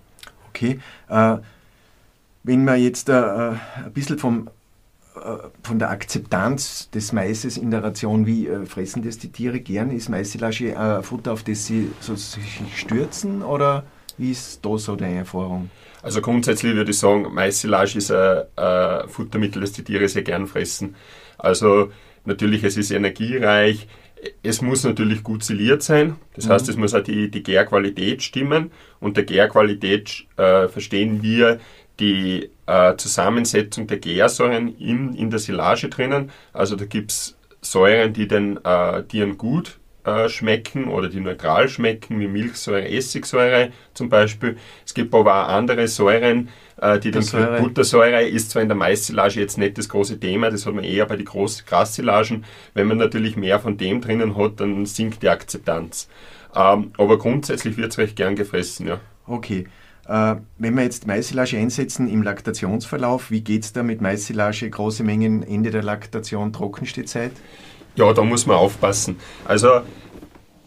[0.51, 0.79] Okay.
[1.09, 1.39] Äh,
[2.45, 4.49] wenn man jetzt äh, ein bisschen vom,
[5.17, 5.21] äh,
[5.63, 9.91] von der Akzeptanz des Maises in der Ration, wie äh, fressen das die Tiere gern?
[9.91, 13.85] Ist Maisilage Futter, auf das sie so sich stürzen oder
[14.19, 15.71] wie ist da so deine Erfahrung?
[16.05, 20.47] Also grundsätzlich würde ich sagen, Maissilage ist ein, ein Futtermittel, das die Tiere sehr gern
[20.47, 20.97] fressen.
[21.39, 21.93] Also
[22.27, 23.89] natürlich, es ist energiereich,
[24.43, 26.17] es muss natürlich gut siliert sein.
[26.37, 26.51] Das mhm.
[26.51, 28.71] heißt, es muss auch die, die Gärqualität stimmen.
[29.01, 31.59] Und der Gärqualität äh, verstehen wir
[31.99, 36.31] die äh, Zusammensetzung der Gärsäuren in, in der Silage drinnen.
[36.53, 41.69] Also da gibt es Säuren, die den äh, Tieren gut äh, schmecken oder die neutral
[41.69, 44.57] schmecken, wie Milchsäure, Essigsäure zum Beispiel.
[44.85, 46.49] Es gibt aber auch andere Säuren,
[46.81, 47.25] äh, die den
[47.61, 51.07] Buttersäure ist zwar in der Maissilage jetzt nicht das große Thema, das hat man eher
[51.07, 52.45] bei den Grassilagen.
[52.75, 56.09] Wenn man natürlich mehr von dem drinnen hat, dann sinkt die Akzeptanz.
[56.55, 59.01] Ähm, aber grundsätzlich wird es recht gern gefressen, ja.
[59.27, 59.67] Okay.
[60.07, 65.03] Äh, wenn wir jetzt Maissilage einsetzen im Laktationsverlauf, wie geht es da mit Maissilage, große
[65.03, 67.33] Mengen, Ende der Laktation, Trockenstehzeit?
[67.97, 69.17] Ja, da muss man aufpassen.
[69.45, 69.83] Also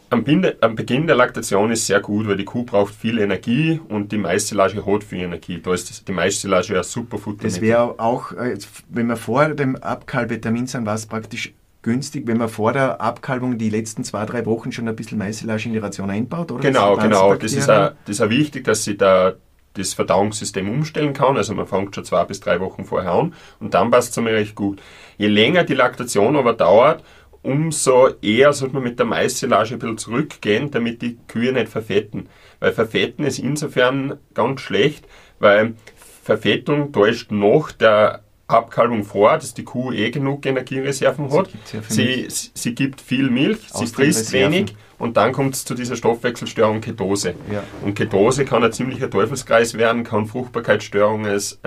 [0.09, 4.17] am, Beginn der Laktation ist sehr gut, weil die Kuh braucht viel Energie und die
[4.17, 5.59] Maissilage hat viel Energie.
[5.61, 7.43] Da ist die Maissilage ja super Futter.
[7.43, 8.57] Das wäre auch, äh,
[8.89, 13.57] wenn wir vor dem Abkalbetermin sind, war es praktisch günstig, wenn man vor der Abkalbung
[13.57, 16.61] die letzten zwei, drei Wochen schon ein bisschen Maissilage in die Ration einbaut, oder?
[16.61, 17.35] Genau, genau.
[17.35, 19.33] Das ist, auch, das ist auch wichtig, dass sie da
[19.73, 21.37] das Verdauungssystem umstellen kann.
[21.37, 24.33] Also man fängt schon zwei bis drei Wochen vorher an und dann passt es mir
[24.33, 24.81] recht gut.
[25.17, 27.03] Je länger die Laktation aber dauert,
[27.41, 32.29] umso eher sollte man mit der Maissilage ein bisschen zurückgehen, damit die Kühe nicht verfetten.
[32.59, 35.07] Weil verfetten ist insofern ganz schlecht,
[35.39, 35.75] weil
[36.23, 41.49] Verfettung täuscht noch der Abkalbung vor, dass die Kuh eh genug Energiereserven hat.
[41.89, 45.95] Sie, sie, sie, gibt viel Milch, sie frisst wenig und dann kommt es zu dieser
[45.95, 47.35] Stoffwechselstörung Ketose.
[47.51, 47.63] Ja.
[47.83, 51.59] Und Ketose kann ein ziemlicher Teufelskreis werden, kann Fruchtbarkeitsstörungen als,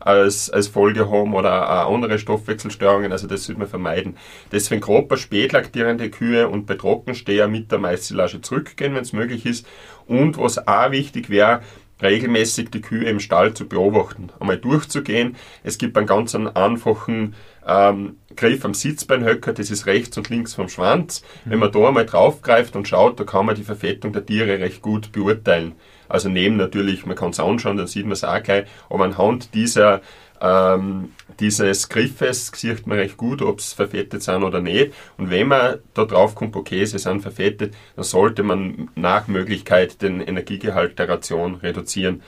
[0.00, 4.16] als, als Folge haben oder auch andere Stoffwechselstörungen, also das sollte man vermeiden.
[4.50, 9.44] Deswegen grob bei spätlaktierende Kühe und bei Trockensteher mit der Maissilage zurückgehen, wenn es möglich
[9.44, 9.66] ist.
[10.06, 11.60] Und was auch wichtig wäre,
[12.02, 15.36] regelmäßig die Kühe im Stall zu beobachten, einmal durchzugehen.
[15.62, 17.34] Es gibt einen ganz einfachen
[17.66, 21.22] ähm, Griff am Sitzbeinhöcker, das ist rechts und links vom Schwanz.
[21.44, 21.50] Mhm.
[21.50, 24.82] Wenn man da einmal draufgreift und schaut, da kann man die Verfettung der Tiere recht
[24.82, 25.72] gut beurteilen.
[26.08, 29.54] Also neben natürlich, man kann es anschauen, dann sieht man es auch gleich, aber anhand
[29.54, 30.02] dieser
[30.40, 34.92] ähm, dieses Griffes sieht man recht gut, ob es verfettet sind oder nicht.
[35.16, 40.02] Und wenn man da drauf kommt, okay, sie sind verfettet, dann sollte man nach Möglichkeit
[40.02, 42.22] den Energiegehalt der Ration reduzieren.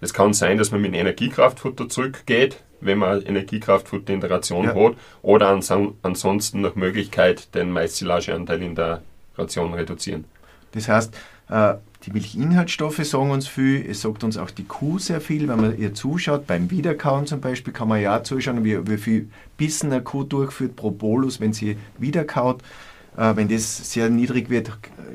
[0.00, 4.74] Es kann sein, dass man mit Energiekraftfutter zurückgeht, wenn man Energiekraftfutter in der Ration ja.
[4.74, 9.02] hat, oder ansonsten nach Möglichkeit den Maissilageanteil in der
[9.38, 10.24] Ration reduzieren.
[10.72, 11.14] Das heißt,
[11.48, 15.60] äh, die Milchinhaltsstoffe sagen uns viel, es sagt uns auch die Kuh sehr viel, wenn
[15.60, 19.92] man ihr zuschaut, beim Wiederkauen zum Beispiel kann man ja zuschauen, wie, wie viel Bissen
[19.92, 22.62] eine Kuh durchführt pro Bolus, wenn sie wiederkaut.
[23.16, 24.72] Äh, wenn das sehr niedrig wird,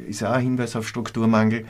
[0.07, 1.65] ist auch ein Hinweis auf Strukturmangel.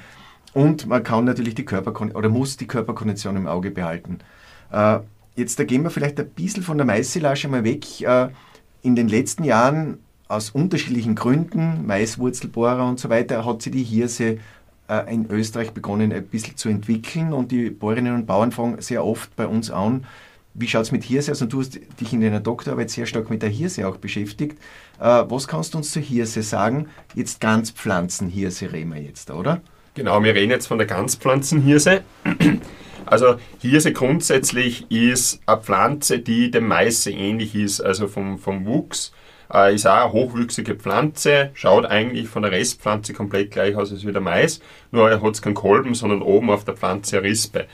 [0.53, 4.19] Und man kann natürlich die Körperkondition oder muss die Körperkondition im Auge behalten.
[4.71, 4.99] Äh,
[5.35, 8.01] jetzt da gehen wir vielleicht ein bisschen von der Maissilage mal weg.
[8.01, 8.29] Äh,
[8.83, 14.39] in den letzten Jahren aus unterschiedlichen Gründen, Maiswurzelbohrer und so weiter, hat sie die Hirse
[15.09, 19.35] in Österreich begonnen, ein bisschen zu entwickeln und die Bäuerinnen und Bauern fragen sehr oft
[19.35, 20.05] bei uns an,
[20.59, 21.41] wie schaut es mit Hirse aus?
[21.41, 24.57] Und du hast dich in deiner Doktorarbeit sehr stark mit der Hirse auch beschäftigt.
[24.99, 26.87] Äh, was kannst du uns zur Hirse sagen?
[27.13, 29.61] Jetzt Ganzpflanzenhirse reden wir jetzt, oder?
[29.93, 32.01] Genau, wir reden jetzt von der Ganzpflanzenhirse.
[33.05, 39.13] Also Hirse grundsätzlich ist eine Pflanze, die dem Mais ähnlich ist, also vom, vom Wuchs.
[39.53, 44.05] Äh, ist auch eine hochwüchsige Pflanze, schaut eigentlich von der Restpflanze komplett gleich aus als
[44.05, 44.59] wie der Mais,
[44.91, 47.67] nur er hat keinen Kolben, sondern oben auf der Pflanze eine Rispe.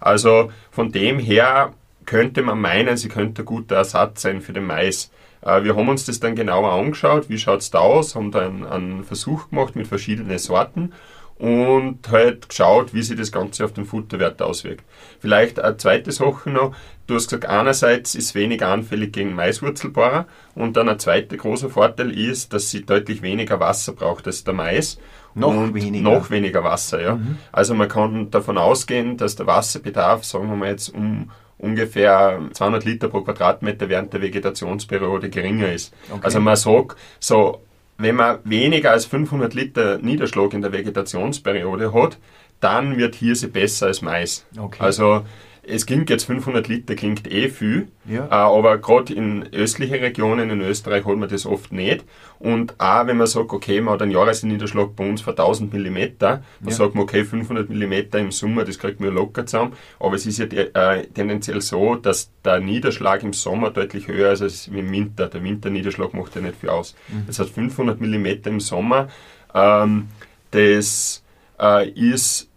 [0.00, 1.72] Also von dem her
[2.06, 5.10] könnte man meinen, sie könnte ein guter Ersatz sein für den Mais.
[5.42, 8.46] Äh, wir haben uns das dann genauer angeschaut, wie schaut es da aus, haben da
[8.46, 10.92] einen, einen Versuch gemacht mit verschiedenen Sorten
[11.40, 14.84] und halt geschaut, wie sich das Ganze auf den Futterwert auswirkt.
[15.20, 16.74] Vielleicht eine zweite Sache noch,
[17.06, 22.10] du hast gesagt, einerseits ist weniger anfällig gegen Maiswurzelbohrer und dann ein zweiter großer Vorteil
[22.10, 24.98] ist, dass sie deutlich weniger Wasser braucht als der Mais.
[25.34, 26.10] Noch weniger.
[26.10, 27.14] Noch weniger Wasser, ja.
[27.14, 27.38] Mhm.
[27.52, 32.84] Also man kann davon ausgehen, dass der Wasserbedarf, sagen wir mal jetzt um ungefähr 200
[32.84, 35.94] Liter pro Quadratmeter während der Vegetationsperiode geringer ist.
[36.10, 36.20] Okay.
[36.22, 37.62] Also man sagt, so
[38.00, 42.18] wenn man weniger als 500 Liter Niederschlag in der Vegetationsperiode hat,
[42.60, 44.46] dann wird Hirse besser als Mais.
[44.58, 44.82] Okay.
[44.82, 45.24] Also
[45.70, 48.26] es klingt jetzt 500 Liter, klingt eh viel, ja.
[48.26, 52.04] äh, aber gerade in östlichen Regionen in Österreich hat man das oft nicht.
[52.38, 55.98] Und auch wenn man sagt, okay, man hat einen Jahresniederschlag bei uns von 1000 mm,
[56.18, 56.70] dann ja.
[56.70, 59.74] sagt man, okay, 500 mm im Sommer, das kriegt man locker zusammen.
[59.98, 64.42] Aber es ist ja äh, tendenziell so, dass der Niederschlag im Sommer deutlich höher ist
[64.42, 65.28] als im Winter.
[65.28, 66.94] Der Winterniederschlag macht ja nicht viel aus.
[67.08, 67.24] Mhm.
[67.26, 69.08] Das heißt, 500 mm im Sommer,
[69.54, 70.08] ähm,
[70.50, 71.22] das
[71.60, 72.48] äh, ist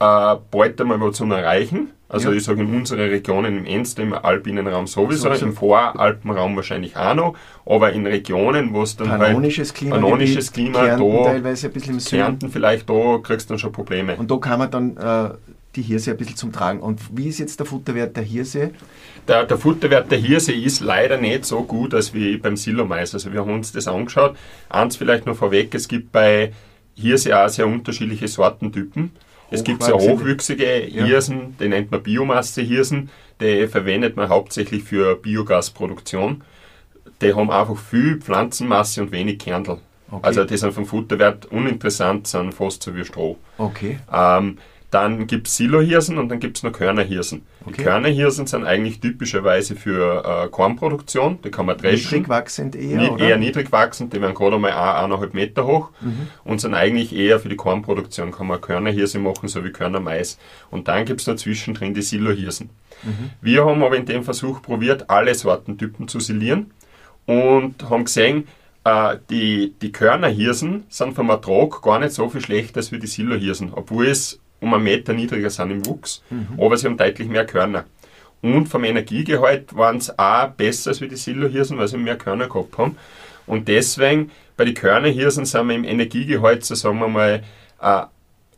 [0.00, 1.92] äh, bald einmal was zum Erreichen.
[2.08, 2.36] Also ja.
[2.36, 6.96] ich sage in unserer Region, im Enster, im alpinen Raum sowieso, so, im Voralpenraum wahrscheinlich
[6.96, 11.24] auch noch, aber in Regionen, wo es dann panonisches halt Klima, panonisches Klima Kärnten da,
[11.24, 12.22] teilweise ein bisschen im Süden.
[12.22, 14.16] Kärnten vielleicht, da kriegst du dann schon Probleme.
[14.16, 15.34] Und da kann man dann äh,
[15.76, 16.80] die Hirse ein bisschen zum Tragen.
[16.80, 18.70] Und wie ist jetzt der Futterwert der Hirse?
[19.26, 23.12] Der, der Futterwert der Hirse ist leider nicht so gut als wie beim Silomais.
[23.12, 24.34] Also wir haben uns das angeschaut.
[24.70, 26.52] Eins vielleicht noch vorweg, es gibt bei
[26.94, 29.12] Hirse auch sehr unterschiedliche Sortentypen.
[29.50, 31.46] Es gibt sehr hochwüchsige Hirsen, ja.
[31.60, 36.42] die nennt man Biomasse-Hirsen, die verwendet man hauptsächlich für Biogasproduktion.
[37.22, 39.78] Die haben einfach viel Pflanzenmasse und wenig Kernel.
[40.10, 40.20] Okay.
[40.22, 43.36] Also die sind vom Futterwert uninteressant, sind fast so wie Stroh.
[43.58, 43.98] Okay.
[44.12, 44.58] Ähm,
[44.90, 47.42] dann gibt es Silohirsen und dann gibt es noch Körnerhirsen.
[47.60, 47.74] Okay.
[47.76, 52.18] Die Körnerhirsen sind eigentlich typischerweise für äh, Kornproduktion, die kann man dreschen.
[52.18, 53.28] Niedrig wachsend eher, Ni oder?
[53.28, 56.28] Eher niedrig wachsend, die werden gerade einmal eineinhalb Meter hoch mhm.
[56.44, 60.38] und sind eigentlich eher für die Kornproduktion, kann man Körnerhirse machen, so wie Körnermais.
[60.70, 62.70] Und dann gibt es noch zwischendrin die Silohirsen.
[63.02, 63.30] Mhm.
[63.42, 66.72] Wir haben aber in dem Versuch probiert, alle Sortentypen zu silieren
[67.26, 68.48] und haben gesehen,
[68.84, 73.74] äh, die, die Körnerhirsen sind vom Ertrag gar nicht so viel schlechter als die Silohirsen,
[73.74, 76.58] obwohl es um einen Meter niedriger sind im Wuchs, mhm.
[76.58, 77.84] aber sie haben deutlich mehr Körner.
[78.40, 82.48] Und vom Energiegehalt waren es auch besser als wie die Silohirsen, weil sie mehr Körner
[82.48, 82.96] gehabt haben.
[83.46, 87.42] Und deswegen, bei den Körnerhirsen sind wir im Energiegehalt, so sagen wir mal,
[87.80, 88.02] äh,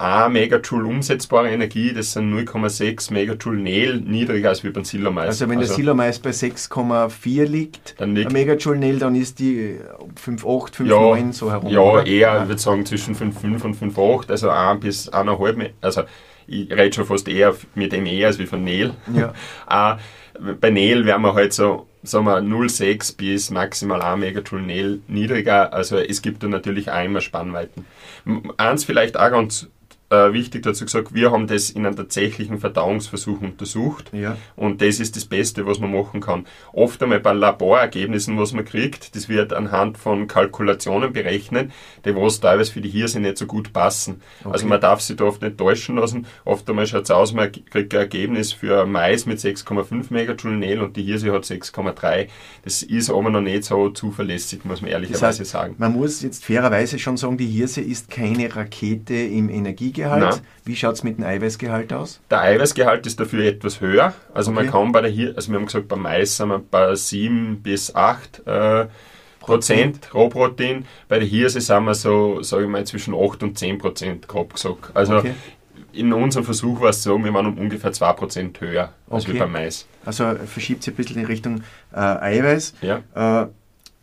[0.00, 5.26] 1 Megajoule umsetzbare Energie, das sind 0,6 Megajoule Nehl niedriger als wie beim Silomais.
[5.26, 9.78] Also wenn also, der Silomais bei 6,4 liegt, dann liegt Megajoule Nehl, dann ist die
[10.24, 11.70] 5,8, 5,9 ja, so herum.
[11.70, 12.06] Ja, oder?
[12.06, 16.02] eher, ich würde sagen zwischen 5,5 und 5,8, also 1 bis 1,5, also
[16.46, 18.94] ich rede schon fast eher mit dem eher als wie von Nehl.
[19.14, 19.34] Ja.
[19.70, 19.98] uh,
[20.60, 25.74] bei Nehl wären wir halt so sagen wir 0,6 bis maximal 1 Megajoule niedriger.
[25.74, 27.84] Also es gibt da natürlich auch immer Spannweiten.
[28.56, 29.68] Eins vielleicht auch ganz
[30.10, 34.36] äh, wichtig dazu gesagt, wir haben das in einem tatsächlichen Verdauungsversuch untersucht ja.
[34.56, 36.46] und das ist das Beste, was man machen kann.
[36.72, 41.70] Oft einmal bei Laborergebnissen, was man kriegt, das wird anhand von Kalkulationen berechnet,
[42.04, 44.20] die was teilweise für die Hirse nicht so gut passen.
[44.40, 44.52] Okay.
[44.52, 46.26] Also man darf sich da oft nicht täuschen lassen.
[46.44, 50.80] Oft einmal schaut es aus, man kriegt ein Ergebnis für Mais mit 6,5 Megajoule Nel
[50.80, 52.26] und die Hirse hat 6,3.
[52.64, 55.74] Das ist aber noch nicht so zuverlässig, muss man ehrlicherweise das heißt, sagen.
[55.78, 59.99] Man muss jetzt fairerweise schon sagen, die Hirse ist keine Rakete im Energiegehalt.
[60.04, 60.36] Eiweißgehalt.
[60.36, 60.46] Nein.
[60.64, 62.20] Wie schaut es mit dem Eiweißgehalt aus?
[62.30, 64.14] Der Eiweißgehalt ist dafür etwas höher.
[64.34, 64.64] Also okay.
[64.64, 67.62] man kann bei der hier, also wir haben gesagt, beim Mais sind wir bei 7
[67.62, 68.86] bis 8 äh,
[69.40, 70.84] Prozent Rohprotein.
[71.08, 74.54] Bei der Hirse sind wir so, sage ich mal, zwischen 8 und 10 Prozent, grob
[74.54, 74.90] gesagt.
[74.94, 75.34] Also okay.
[75.92, 79.38] in unserem Versuch war es so, wir waren um ungefähr 2 Prozent höher als okay.
[79.38, 79.86] beim Mais.
[80.04, 82.74] Also verschiebt sich ein bisschen in Richtung äh, Eiweiß.
[82.82, 83.02] Ja.
[83.14, 83.46] Äh,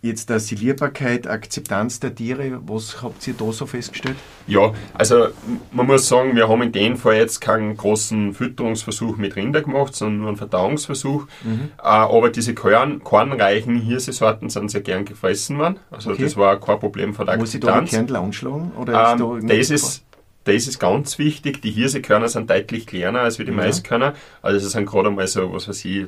[0.02, 4.16] Jetzt der Silierbarkeit, Akzeptanz der Tiere, was habt ihr da so festgestellt?
[4.46, 5.30] Ja, also
[5.72, 9.96] man muss sagen, wir haben in dem Fall jetzt keinen großen Fütterungsversuch mit Rinder gemacht,
[9.96, 11.26] sondern nur einen Verdauungsversuch.
[11.44, 11.72] Mhm.
[11.80, 15.80] Äh, aber diese Korn, kornreichen Hirsesorten sind sehr gern gefressen worden.
[15.90, 16.24] Also okay.
[16.24, 17.82] das war kein Problem von der Akzeptanz.
[17.82, 18.72] Muss ich da die Kernel anschlagen?
[18.78, 20.04] Oder ähm, ist da das, ist,
[20.44, 21.64] das ist ganz wichtig.
[21.64, 23.58] Die Hirsekörner sind deutlich kleiner als wie die ja.
[23.58, 24.14] Maiskörner.
[24.44, 26.06] Also es sind gerade mal so, was weiß ich,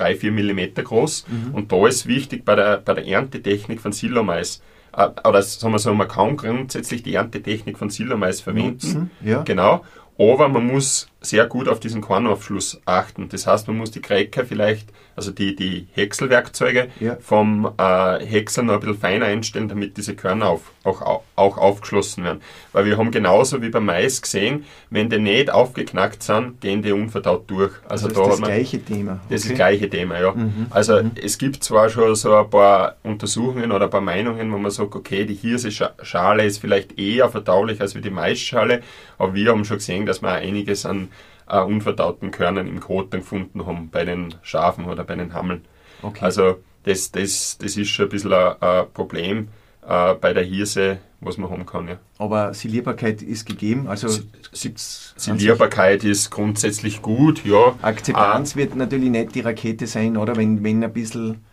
[0.00, 1.26] 3, 4 mm groß.
[1.28, 1.54] Mhm.
[1.54, 4.62] Und da ist wichtig bei der, bei der Erntetechnik von Silomais,
[4.96, 9.10] äh, oder sagen wir so, man kann grundsätzlich die Erntetechnik von Silomais verwenden.
[9.24, 9.42] Ja.
[9.42, 9.84] Genau.
[10.18, 13.28] Aber man muss sehr gut auf diesen Kornaufschluss achten.
[13.28, 17.16] Das heißt, man muss die Kräcker vielleicht, also die, die Häckselwerkzeuge ja.
[17.20, 22.24] vom äh, Häcksel noch ein bisschen feiner einstellen, damit diese Körner auf, auch, auch aufgeschlossen
[22.24, 22.40] werden.
[22.72, 26.92] Weil wir haben genauso wie beim Mais gesehen, wenn die nicht aufgeknackt sind, gehen die
[26.92, 27.72] unverdaut durch.
[27.86, 29.12] Also, also da ist das man, gleiche Thema.
[29.12, 29.20] Okay.
[29.28, 30.32] Das ist das gleiche Thema, ja.
[30.32, 30.66] Mhm.
[30.70, 31.10] Also mhm.
[31.22, 34.94] es gibt zwar schon so ein paar Untersuchungen oder ein paar Meinungen, wo man sagt,
[34.94, 38.80] okay, die Hirse-Schale ist vielleicht eher verdaulich als wie die Maisschale,
[39.18, 41.09] aber wir haben schon gesehen, dass wir einiges an
[41.50, 45.64] äh, unverdauten Körnern im Kot gefunden haben, bei den Schafen oder bei den Hammeln.
[46.02, 46.24] Okay.
[46.24, 49.48] Also das, das, das ist schon ein bisschen ein, ein Problem
[49.86, 51.88] äh, bei der Hirse, was man haben kann.
[51.88, 51.96] Ja.
[52.18, 54.08] Aber Silierbarkeit ist gegeben, also
[54.52, 57.74] Silierbarkeit ist grundsätzlich gut, ja.
[57.82, 60.36] Akzeptanz äh, wird natürlich nicht die Rakete sein, oder?
[60.36, 61.44] Wenn, wenn ein bisschen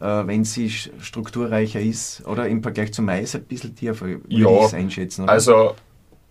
[0.00, 4.48] äh, wenn sie strukturreicher ist oder im Vergleich zum Mais ein bisschen tiefer, würde ja,
[4.48, 5.24] ich es einschätzen.
[5.24, 5.32] Oder?
[5.32, 5.74] Also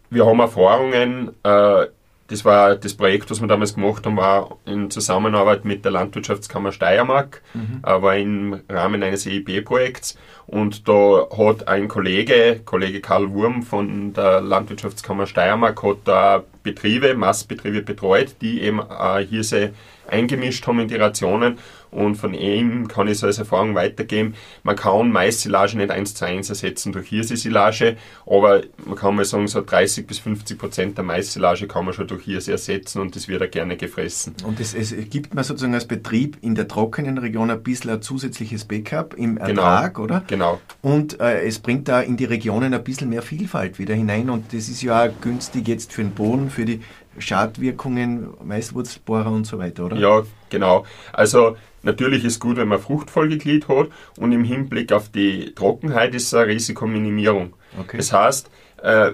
[0.10, 1.88] wir haben Erfahrungen, äh,
[2.28, 6.72] das war das Projekt, was wir damals gemacht haben, war in Zusammenarbeit mit der Landwirtschaftskammer
[6.72, 7.82] Steiermark, mhm.
[7.84, 10.18] äh, war im Rahmen eines EIB-Projekts
[10.48, 17.14] und da hat ein Kollege, Kollege Karl Wurm von der Landwirtschaftskammer Steiermark, hat da Betriebe,
[17.14, 19.74] Massbetriebe betreut, die eben äh, Hirse
[20.08, 21.60] eingemischt haben in die Rationen
[21.96, 26.26] und von ihm kann ich so als Erfahrung weitergeben, man kann Mais-Silage nicht eins zu
[26.26, 31.06] eins ersetzen durch Hirse-Silage, aber man kann mal sagen, so 30 bis 50 Prozent der
[31.06, 34.36] Mais-Silage kann man schon durch Hirse ersetzen und das wird auch gerne gefressen.
[34.46, 38.02] Und es, es gibt man sozusagen als Betrieb in der trockenen Region ein bisschen ein
[38.02, 39.62] zusätzliches Backup im genau.
[39.62, 40.24] Ertrag, genau, oder?
[40.28, 40.62] Genau.
[40.82, 44.54] Und äh, es bringt da in die Regionen ein bisschen mehr Vielfalt wieder hinein und
[44.54, 46.82] das ist ja auch günstig jetzt für den Boden, für die
[47.18, 49.98] Schadwirkungen, Maiswurzelbohrer und so weiter, oder?
[49.98, 50.86] Ja, genau.
[51.14, 56.28] Also natürlich ist gut, wenn man Fruchtfolgeglied hat und im Hinblick auf die Trockenheit ist
[56.28, 57.54] es eine Risikominimierung.
[57.80, 57.98] Okay.
[57.98, 58.50] Das heißt,
[58.84, 59.12] äh,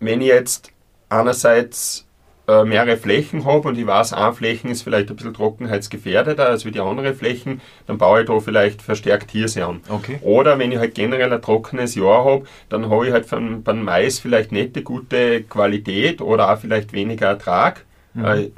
[0.00, 0.72] wenn ich jetzt
[1.08, 2.06] einerseits
[2.48, 6.64] äh, mehrere Flächen habe und ich weiß, eine Fläche ist vielleicht ein bisschen trockenheitsgefährdeter als
[6.64, 9.80] wie die andere Flächen, dann baue ich da vielleicht verstärkt Hirse an.
[9.88, 10.18] Okay.
[10.22, 13.84] Oder wenn ich halt generell ein trockenes Jahr habe, dann habe ich halt von, beim
[13.84, 17.84] Mais vielleicht nicht die gute Qualität oder auch vielleicht weniger Ertrag.
[18.14, 18.24] Mhm.
[18.24, 18.50] Äh,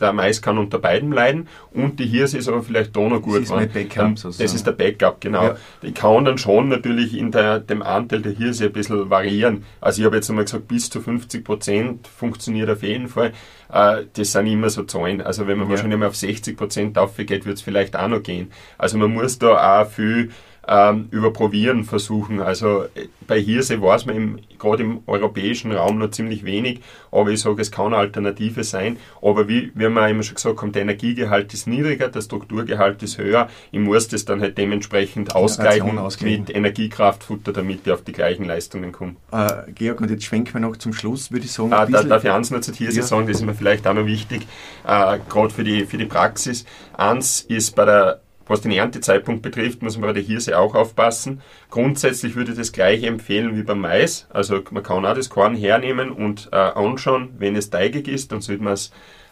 [0.00, 3.36] der Mais kann unter beiden leiden und die Hirse ist aber vielleicht da noch gut.
[3.36, 4.14] Das ist mein Backup.
[4.16, 5.44] Das ist der Backup, genau.
[5.44, 5.56] Ja.
[5.82, 9.64] Ich kann dann schon natürlich in der, dem Anteil der Hirse ein bisschen variieren.
[9.80, 13.32] Also ich habe jetzt einmal gesagt, bis zu 50 Prozent funktioniert auf jeden Fall.
[13.72, 15.20] Äh, das sind immer so Zahlen.
[15.20, 15.72] Also wenn man ja.
[15.72, 18.50] wahrscheinlich mal auf 60 Prozent aufgeht, wird es vielleicht auch noch gehen.
[18.78, 20.30] Also man muss da auch viel
[20.70, 22.40] ähm, überprobieren versuchen.
[22.40, 27.40] Also äh, bei Hirse weiß man gerade im europäischen Raum noch ziemlich wenig, aber ich
[27.40, 28.96] sage, es kann eine Alternative sein.
[29.20, 33.18] Aber wie, wie wir immer schon gesagt haben, der Energiegehalt ist niedriger, der Strukturgehalt ist
[33.18, 33.48] höher.
[33.72, 38.92] Ich muss das dann halt dementsprechend ausgleichen mit Energiekraftfutter, damit ich auf die gleichen Leistungen
[38.92, 39.16] komme.
[39.32, 41.72] Äh, Georg, und jetzt schwenken wir noch zum Schluss, würde ich sagen.
[41.72, 43.06] Ah, da, darf ich eins nur zu Hirse ja.
[43.06, 44.46] sagen, das ist mir vielleicht auch noch wichtig,
[44.86, 46.64] äh, gerade für die, für die Praxis.
[46.96, 48.20] Eins ist bei der
[48.50, 51.40] was den Erntezeitpunkt betrifft, muss man bei der Hirse auch aufpassen.
[51.70, 54.26] Grundsätzlich würde ich das gleiche empfehlen wie beim Mais.
[54.30, 58.40] Also man kann auch das Korn hernehmen und äh, anschauen, wenn es teigig ist, dann
[58.40, 58.90] sollte man es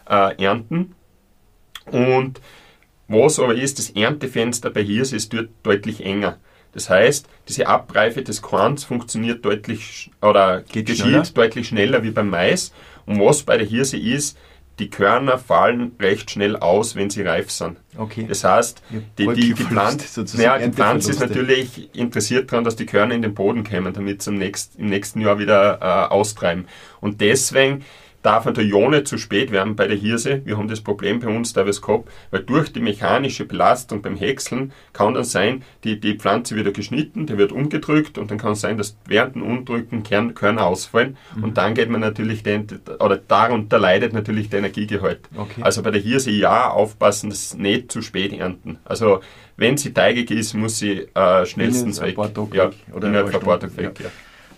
[0.09, 0.95] äh, ernten.
[1.87, 2.39] Und
[3.09, 6.37] was aber ist, das Erntefenster bei Hirse ist dort deutlich enger.
[6.71, 11.23] Das heißt, diese Abreife des Korns funktioniert deutlich oder geschieht schneller.
[11.33, 12.71] deutlich schneller wie beim Mais.
[13.05, 14.37] Und was bei der Hirse ist,
[14.79, 17.77] die Körner fallen recht schnell aus, wenn sie reif sind.
[17.97, 18.25] Okay.
[18.27, 18.81] Das heißt,
[19.17, 23.21] die, die, die, Pflanze, naja, die Pflanze ist natürlich interessiert daran, dass die Körner in
[23.21, 26.67] den Boden kommen, damit sie im nächsten, im nächsten Jahr wieder äh, austreiben.
[27.01, 27.83] Und deswegen
[28.21, 30.41] darf auch nicht zu spät werden bei der Hirse.
[30.45, 34.71] Wir haben das Problem bei uns teilweise gehabt, weil durch die mechanische Belastung beim Häckseln
[34.93, 38.61] kann dann sein, die, die Pflanze wird geschnitten, die wird umgedrückt und dann kann es
[38.61, 41.43] sein, dass während dem Umdrücken Kern, Körner ausfallen mhm.
[41.45, 42.67] und dann geht man natürlich, den,
[42.99, 45.21] oder darunter leidet natürlich der Energiegehalt.
[45.35, 45.61] Okay.
[45.61, 48.79] Also bei der Hirse ja aufpassen, dass nicht zu spät ernten.
[48.83, 49.21] Also
[49.55, 52.17] wenn sie teigig ist, muss sie äh, schnellstens weg.
[52.53, 54.05] Ja, oder ein paar Tage weg, ja.
[54.05, 54.11] ja.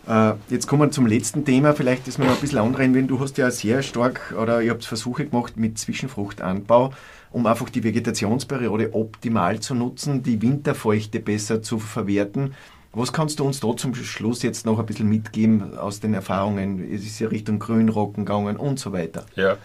[0.07, 3.07] Äh, jetzt kommen wir zum letzten Thema, vielleicht, dass wir noch ein bisschen anreden wenn
[3.07, 6.93] Du hast ja sehr stark, oder ihr habt Versuche gemacht mit Zwischenfruchtanbau,
[7.31, 12.53] um einfach die Vegetationsperiode optimal zu nutzen, die Winterfeuchte besser zu verwerten.
[12.93, 16.93] Was kannst du uns da zum Schluss jetzt noch ein bisschen mitgeben aus den Erfahrungen?
[16.93, 19.25] Es ist ja Richtung Grünrocken gegangen und so weiter.
[19.35, 19.57] Ja,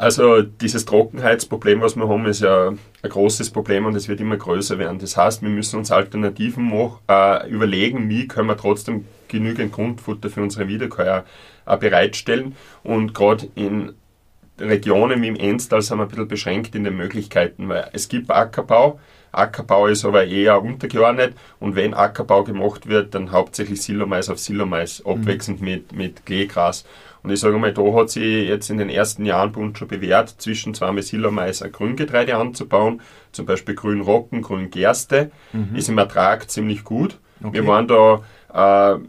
[0.00, 4.38] also dieses Trockenheitsproblem, was wir haben, ist ja ein großes Problem und es wird immer
[4.38, 4.98] größer werden.
[4.98, 10.30] Das heißt, wir müssen uns Alternativen mach, äh, überlegen, wie können wir trotzdem genügend Grundfutter
[10.30, 11.26] für unsere Wiederkäuer
[11.66, 12.56] äh, bereitstellen.
[12.82, 13.92] Und gerade in
[14.58, 18.30] Regionen wie im Enstal sind wir ein bisschen beschränkt in den Möglichkeiten, weil es gibt
[18.30, 18.98] Ackerbau,
[19.32, 25.02] Ackerbau ist aber eher untergeordnet und wenn Ackerbau gemacht wird, dann hauptsächlich Silomais auf Silomais,
[25.04, 25.12] mhm.
[25.12, 25.66] abwechselnd mhm.
[25.66, 26.84] mit, mit Kleegras.
[27.22, 29.88] Und ich sage mal, da hat sich jetzt in den ersten Jahren bei uns schon
[29.88, 33.00] bewährt, zwischen zweimal Silomais ein Grüngetreide anzubauen,
[33.32, 35.76] zum Beispiel Grünrocken, Grüngerste, mhm.
[35.76, 37.18] ist im Ertrag ziemlich gut.
[37.42, 37.54] Okay.
[37.54, 38.22] Wir waren da
[38.94, 39.00] äh,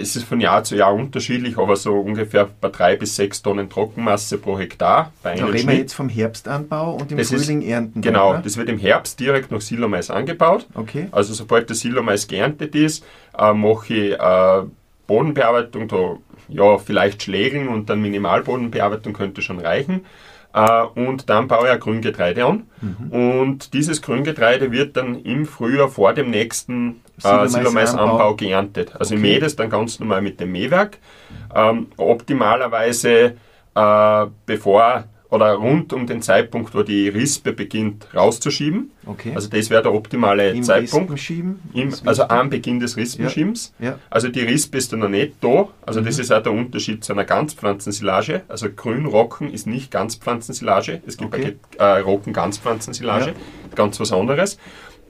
[0.00, 3.68] es ist von Jahr zu Jahr unterschiedlich, aber so ungefähr bei drei bis sechs Tonnen
[3.68, 5.12] Trockenmasse pro Hektar.
[5.22, 8.00] Bei da reden wir jetzt vom Herbstanbau und im das Frühling ist, ernten.
[8.00, 10.66] Genau, dann, das wird im Herbst direkt nach Silomais angebaut.
[10.74, 11.08] Okay.
[11.12, 13.04] Also sobald der Silomais geerntet ist,
[13.36, 14.62] äh, mache ich äh,
[15.06, 16.16] Bodenbearbeitung, da
[16.50, 20.04] ja, vielleicht Schlägeln und dann Minimalbodenbearbeitung könnte schon reichen.
[20.52, 22.64] Uh, und dann baue ich ein Grüngetreide an.
[22.80, 23.12] Mhm.
[23.12, 28.96] Und dieses Grüngetreide wird dann im Frühjahr vor dem nächsten äh, Silomais-Anbau geerntet.
[28.98, 29.22] Also okay.
[29.22, 30.98] ich mähe das dann ganz normal mit dem Mähwerk.
[31.54, 33.36] Ähm, optimalerweise
[33.76, 38.90] äh, bevor oder rund um den Zeitpunkt, wo die Rispe beginnt rauszuschieben.
[39.06, 39.32] Okay.
[39.34, 41.30] Also das wäre der optimale Im Zeitpunkt.
[41.72, 43.72] Im, also am Beginn des Rispenschiebens.
[43.78, 43.90] Ja.
[43.90, 43.98] Ja.
[44.10, 45.68] Also die Rispe ist dann noch nicht da.
[45.86, 46.06] Also mhm.
[46.06, 48.42] das ist auch der Unterschied zu einer Ganzpflanzensilage.
[48.48, 51.00] Also Grünrocken ist nicht Ganzpflanzensilage.
[51.06, 51.56] Es gibt okay.
[51.78, 53.26] äh, Rocken-Ganzpflanzensilage.
[53.26, 53.34] Ja.
[53.76, 54.58] Ganz was anderes.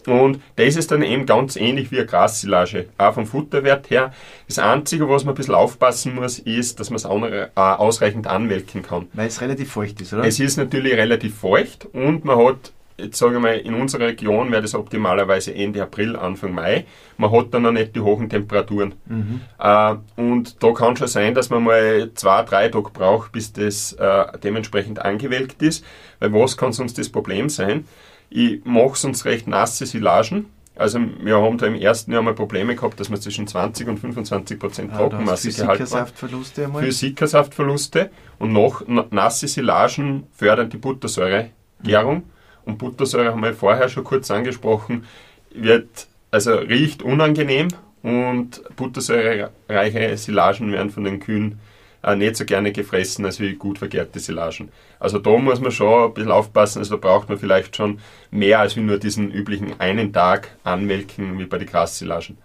[0.08, 4.12] Und das ist dann eben ganz ähnlich wie eine Grassilage, auch vom Futterwert her.
[4.46, 8.82] Das Einzige, was man ein bisschen aufpassen muss, ist, dass man es äh, ausreichend anmelken
[8.82, 9.08] kann.
[9.12, 10.24] Weil es relativ feucht ist, oder?
[10.24, 14.50] Es ist natürlich relativ feucht und man hat, jetzt sage ich mal, in unserer Region
[14.50, 16.84] wäre das optimalerweise Ende April, Anfang Mai.
[17.16, 18.94] Man hat dann noch nicht die hohen Temperaturen.
[19.06, 19.40] Mhm.
[19.58, 23.92] Äh, und da kann schon sein, dass man mal zwei, drei Tage braucht, bis das
[23.94, 25.84] äh, dementsprechend angewelkt ist.
[26.18, 27.84] Weil was kann sonst das Problem sein?
[28.30, 30.46] Ich mache sonst recht nasse Silagen.
[30.76, 33.98] Also wir haben da im ersten Jahr mal Probleme gehabt, dass wir zwischen 20 und
[33.98, 36.82] 25 Prozent ah, Trockenmasse ah, gehalten haben.
[36.82, 38.10] Für Sickersaftverluste.
[38.38, 42.16] Und noch nasse Silagen fördern die Buttersäuregärung.
[42.16, 42.22] Mhm.
[42.64, 45.04] Und Buttersäure haben wir vorher schon kurz angesprochen,
[45.52, 47.68] wird, also riecht unangenehm
[48.02, 51.58] und buttersäurereiche Silagen werden von den Kühen
[52.02, 54.70] äh, nicht so gerne gefressen als wie gut vergärte Silagen.
[54.98, 58.60] Also da muss man schon ein bisschen aufpassen, also da braucht man vielleicht schon mehr
[58.60, 62.38] als wie nur diesen üblichen einen Tag anmelken wie bei den Grassilagen.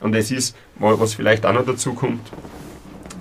[0.00, 2.28] Und es ist, was vielleicht auch noch dazu kommt,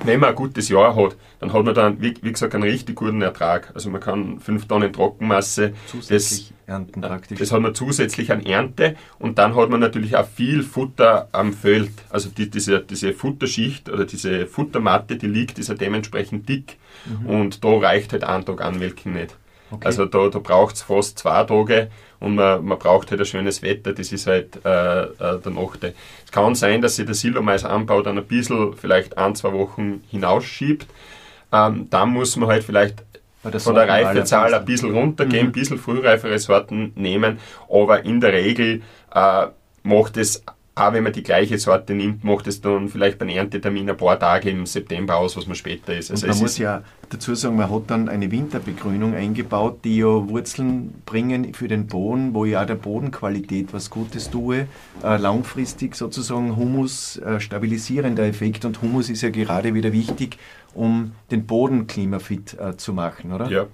[0.04, 2.96] wenn man ein gutes Jahr hat, dann hat man dann, wie, wie gesagt, einen richtig
[2.96, 3.72] guten Ertrag.
[3.74, 7.40] Also man kann 5 Tonnen Trockenmasse zusätzlich das, ernten praktisch.
[7.40, 11.54] Das hat man zusätzlich an Ernte und dann hat man natürlich auch viel Futter am
[11.54, 11.92] Feld.
[12.10, 17.26] Also die, diese, diese Futterschicht oder diese Futtermatte, die liegt, ist ja dementsprechend dick mhm.
[17.28, 19.36] und da reicht halt ein Tag Anmelken nicht.
[19.72, 19.86] Okay.
[19.86, 23.62] Also da, da braucht es fast zwei Tage und man, man braucht halt ein schönes
[23.62, 25.94] Wetter, das ist halt äh, äh, der Nachteil.
[26.26, 30.88] Es kann sein, dass sich der Silomais-Anbau dann ein bisschen, vielleicht ein, zwei Wochen hinausschiebt.
[31.54, 33.04] Ähm, dann muss man halt vielleicht
[33.42, 35.50] von der Reifezahl ein bisschen runtergehen, mhm.
[35.50, 37.40] ein bisschen frühreifere Sorten nehmen,
[37.70, 38.82] aber in der Regel
[39.14, 39.48] äh,
[39.84, 43.90] macht es auch wenn man die gleiche Sorte nimmt, macht es dann vielleicht beim Erntetermin
[43.90, 46.12] ein paar Tage im September aus, was man später ist.
[46.12, 51.02] Also man muss ja dazu sagen, man hat dann eine Winterbegrünung eingebaut, die ja Wurzeln
[51.06, 54.68] bringen für den Boden, wo ich auch der Bodenqualität was Gutes tue.
[55.04, 60.38] Äh, langfristig sozusagen Humus, äh, stabilisierender Effekt und Humus ist ja gerade wieder wichtig,
[60.74, 63.50] um den Boden klimafit äh, zu machen, oder?
[63.50, 63.68] Ja.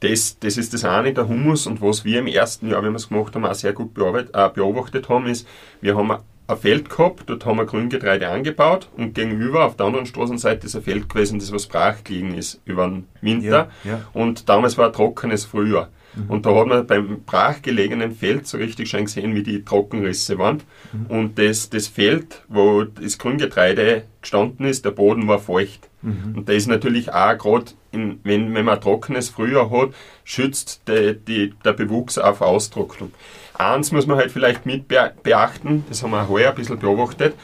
[0.00, 1.66] Das, das ist das eine, der Humus.
[1.66, 4.48] Und was wir im ersten Jahr, wenn wir es gemacht haben, auch sehr gut äh,
[4.50, 5.46] beobachtet haben, ist,
[5.80, 6.10] wir haben
[6.46, 10.76] ein Feld gehabt, dort haben wir Grüngetreide angebaut und gegenüber auf der anderen Straßenseite ist
[10.76, 13.70] ein Feld gewesen, das was brach gelegen ist über den Winter.
[13.84, 14.00] Ja, ja.
[14.12, 15.88] Und damals war ein trockenes Frühjahr.
[16.14, 16.30] Mhm.
[16.30, 20.62] Und da hat man beim brachgelegenen Feld so richtig schön gesehen, wie die Trockenrisse waren.
[20.92, 21.06] Mhm.
[21.06, 25.88] Und das, das Feld, wo das Grüngetreide gestanden ist, der Boden war feucht.
[26.04, 26.36] Mhm.
[26.36, 29.90] Und da ist natürlich auch gerade, wenn, wenn man ein trockenes Frühjahr hat,
[30.24, 33.12] schützt die, die, der Bewuchs auf Austrocknung.
[33.54, 37.34] Eins muss man halt vielleicht mit beachten, das haben wir heuer ein bisschen beobachtet,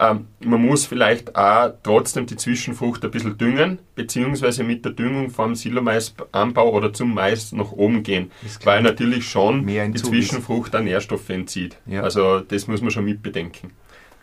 [0.00, 5.30] ähm, man muss vielleicht auch trotzdem die Zwischenfrucht ein bisschen düngen, beziehungsweise mit der Düngung
[5.30, 8.30] vom Silomais-Anbau oder zum Mais nach oben gehen,
[8.64, 11.76] weil natürlich schon die Zwischenfrucht auch Nährstoffe entzieht.
[11.84, 12.02] Ja.
[12.02, 13.72] Also das muss man schon mitbedenken.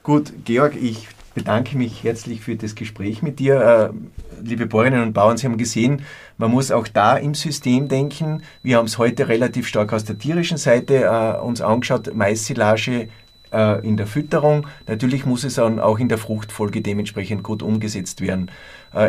[0.02, 1.08] Gut, Georg, ich
[1.38, 3.94] bedanke mich herzlich für das Gespräch mit dir.
[3.94, 6.02] Äh, liebe Bäuerinnen und Bauern, Sie haben gesehen,
[6.40, 8.42] man muss auch da im System denken.
[8.64, 12.12] Wir haben es heute relativ stark aus der tierischen Seite äh, uns angeschaut.
[12.16, 13.10] Maissilage
[13.54, 14.66] äh, in der Fütterung.
[14.88, 18.50] Natürlich muss es dann auch in der Fruchtfolge dementsprechend gut umgesetzt werden.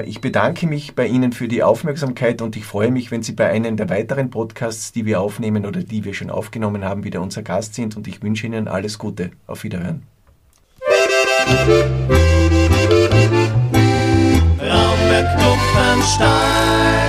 [0.04, 3.48] Ich bedanke mich bei Ihnen für die Aufmerksamkeit und ich freue mich, wenn Sie bei
[3.48, 7.42] einem der weiteren Podcasts, die wir aufnehmen oder die wir schon aufgenommen haben, wieder unser
[7.42, 9.30] Gast sind und ich wünsche Ihnen alles Gute.
[9.46, 10.02] Auf Wiederhören.
[14.70, 17.07] Raumberg Kupfenstein